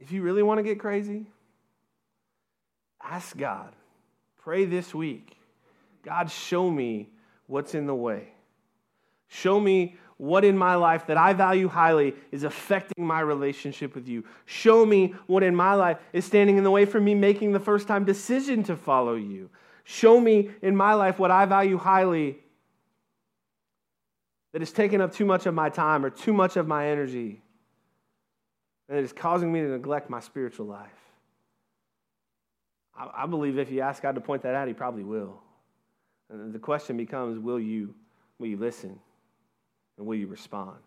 If 0.00 0.12
you 0.12 0.22
really 0.22 0.42
want 0.42 0.58
to 0.58 0.62
get 0.62 0.78
crazy, 0.78 1.26
ask 3.02 3.36
God. 3.36 3.72
Pray 4.42 4.66
this 4.66 4.94
week. 4.94 5.36
God, 6.02 6.30
show 6.30 6.70
me 6.70 7.08
what's 7.46 7.74
in 7.74 7.86
the 7.86 7.94
way. 7.94 8.28
Show 9.28 9.58
me 9.58 9.96
what 10.16 10.44
in 10.44 10.56
my 10.56 10.74
life 10.74 11.06
that 11.06 11.16
I 11.16 11.32
value 11.32 11.68
highly 11.68 12.14
is 12.30 12.44
affecting 12.44 13.06
my 13.06 13.20
relationship 13.20 13.94
with 13.94 14.06
you. 14.06 14.24
Show 14.44 14.84
me 14.84 15.14
what 15.26 15.42
in 15.42 15.54
my 15.54 15.74
life 15.74 15.98
is 16.12 16.24
standing 16.24 16.56
in 16.56 16.64
the 16.64 16.70
way 16.70 16.84
for 16.84 17.00
me 17.00 17.14
making 17.14 17.52
the 17.52 17.60
first 17.60 17.88
time 17.88 18.04
decision 18.04 18.62
to 18.64 18.76
follow 18.76 19.14
you. 19.14 19.50
Show 19.84 20.18
me 20.20 20.50
in 20.62 20.74
my 20.74 20.94
life 20.94 21.18
what 21.18 21.30
I 21.30 21.44
value 21.44 21.78
highly 21.78 22.38
that 24.52 24.62
is 24.62 24.72
taking 24.72 25.00
up 25.00 25.14
too 25.14 25.24
much 25.24 25.46
of 25.46 25.54
my 25.54 25.68
time 25.68 26.04
or 26.04 26.10
too 26.10 26.32
much 26.32 26.56
of 26.56 26.66
my 26.66 26.88
energy 26.88 27.42
and 28.88 28.98
it 28.98 29.04
is 29.04 29.12
causing 29.12 29.52
me 29.52 29.60
to 29.60 29.68
neglect 29.68 30.10
my 30.10 30.20
spiritual 30.20 30.66
life. 30.66 30.90
I, 32.96 33.22
I 33.22 33.26
believe 33.26 33.58
if 33.58 33.70
you 33.70 33.80
ask 33.80 34.02
God 34.02 34.14
to 34.14 34.20
point 34.20 34.42
that 34.42 34.54
out, 34.54 34.68
He 34.68 34.74
probably 34.74 35.04
will. 35.04 35.40
And 36.30 36.52
the 36.52 36.58
question 36.58 36.96
becomes 36.96 37.38
will 37.38 37.60
you, 37.60 37.94
will 38.38 38.48
you 38.48 38.56
listen 38.56 38.98
and 39.96 40.06
will 40.06 40.16
you 40.16 40.26
respond? 40.26 40.78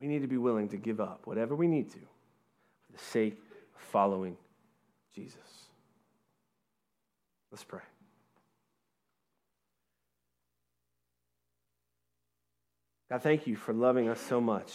We 0.00 0.08
need 0.08 0.22
to 0.22 0.28
be 0.28 0.38
willing 0.38 0.68
to 0.70 0.76
give 0.76 1.00
up 1.00 1.22
whatever 1.24 1.54
we 1.54 1.68
need 1.68 1.90
to 1.90 1.98
for 1.98 2.92
the 2.92 2.98
sake 2.98 3.38
of 3.76 3.82
following 3.82 4.36
Jesus. 5.14 5.38
Let's 7.50 7.64
pray. 7.64 7.80
God, 13.10 13.22
thank 13.22 13.46
you 13.46 13.56
for 13.56 13.74
loving 13.74 14.08
us 14.08 14.20
so 14.20 14.40
much. 14.40 14.72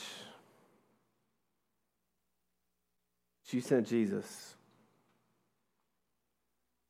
You 3.50 3.62
sent 3.62 3.88
Jesus 3.88 4.56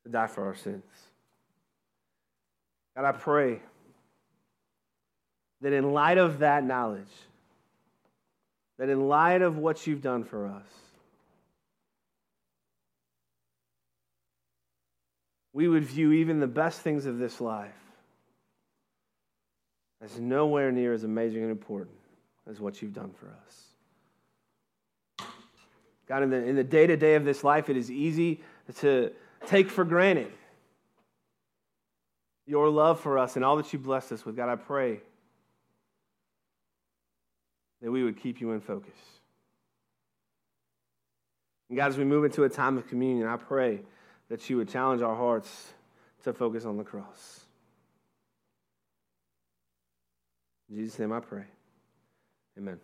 to 0.04 0.10
die 0.10 0.26
for 0.26 0.44
our 0.44 0.56
sins. 0.56 0.82
God, 2.96 3.04
I 3.04 3.12
pray 3.12 3.60
that 5.60 5.72
in 5.72 5.92
light 5.92 6.18
of 6.18 6.40
that 6.40 6.64
knowledge, 6.64 7.06
that 8.78 8.88
in 8.88 9.08
light 9.08 9.40
of 9.40 9.56
what 9.56 9.86
you've 9.86 10.02
done 10.02 10.24
for 10.24 10.48
us, 10.48 10.66
we 15.58 15.66
would 15.66 15.82
view 15.82 16.12
even 16.12 16.38
the 16.38 16.46
best 16.46 16.82
things 16.82 17.04
of 17.04 17.18
this 17.18 17.40
life 17.40 17.74
as 20.00 20.20
nowhere 20.20 20.70
near 20.70 20.92
as 20.92 21.02
amazing 21.02 21.42
and 21.42 21.50
important 21.50 21.96
as 22.48 22.60
what 22.60 22.80
you've 22.80 22.94
done 22.94 23.10
for 23.18 23.26
us. 23.26 25.26
God, 26.06 26.22
in 26.22 26.54
the, 26.54 26.62
day-to-day 26.62 27.16
of 27.16 27.24
this 27.24 27.42
life, 27.42 27.68
it 27.68 27.76
is 27.76 27.90
easy 27.90 28.40
to 28.76 29.10
take 29.48 29.68
for 29.68 29.84
granted 29.84 30.30
your 32.46 32.68
love 32.68 33.00
for 33.00 33.18
us 33.18 33.34
and 33.34 33.44
all 33.44 33.56
that 33.56 33.72
you 33.72 33.80
blessed 33.80 34.12
us 34.12 34.24
with. 34.24 34.36
God, 34.36 34.48
I 34.48 34.54
pray 34.54 35.00
that 37.82 37.90
we 37.90 38.04
would 38.04 38.22
keep 38.22 38.40
you 38.40 38.52
in 38.52 38.60
focus. 38.60 38.94
And 41.68 41.76
God, 41.76 41.88
as 41.88 41.98
we 41.98 42.04
move 42.04 42.24
into 42.24 42.44
a 42.44 42.48
time 42.48 42.78
of 42.78 42.86
communion, 42.86 43.26
I 43.26 43.38
pray 43.38 43.80
that 44.28 44.48
you 44.48 44.56
would 44.58 44.68
challenge 44.68 45.02
our 45.02 45.16
hearts 45.16 45.72
to 46.24 46.32
focus 46.32 46.64
on 46.64 46.76
the 46.76 46.84
cross. 46.84 47.40
In 50.68 50.76
Jesus' 50.76 50.98
name 50.98 51.12
I 51.12 51.20
pray. 51.20 51.44
Amen. 52.58 52.78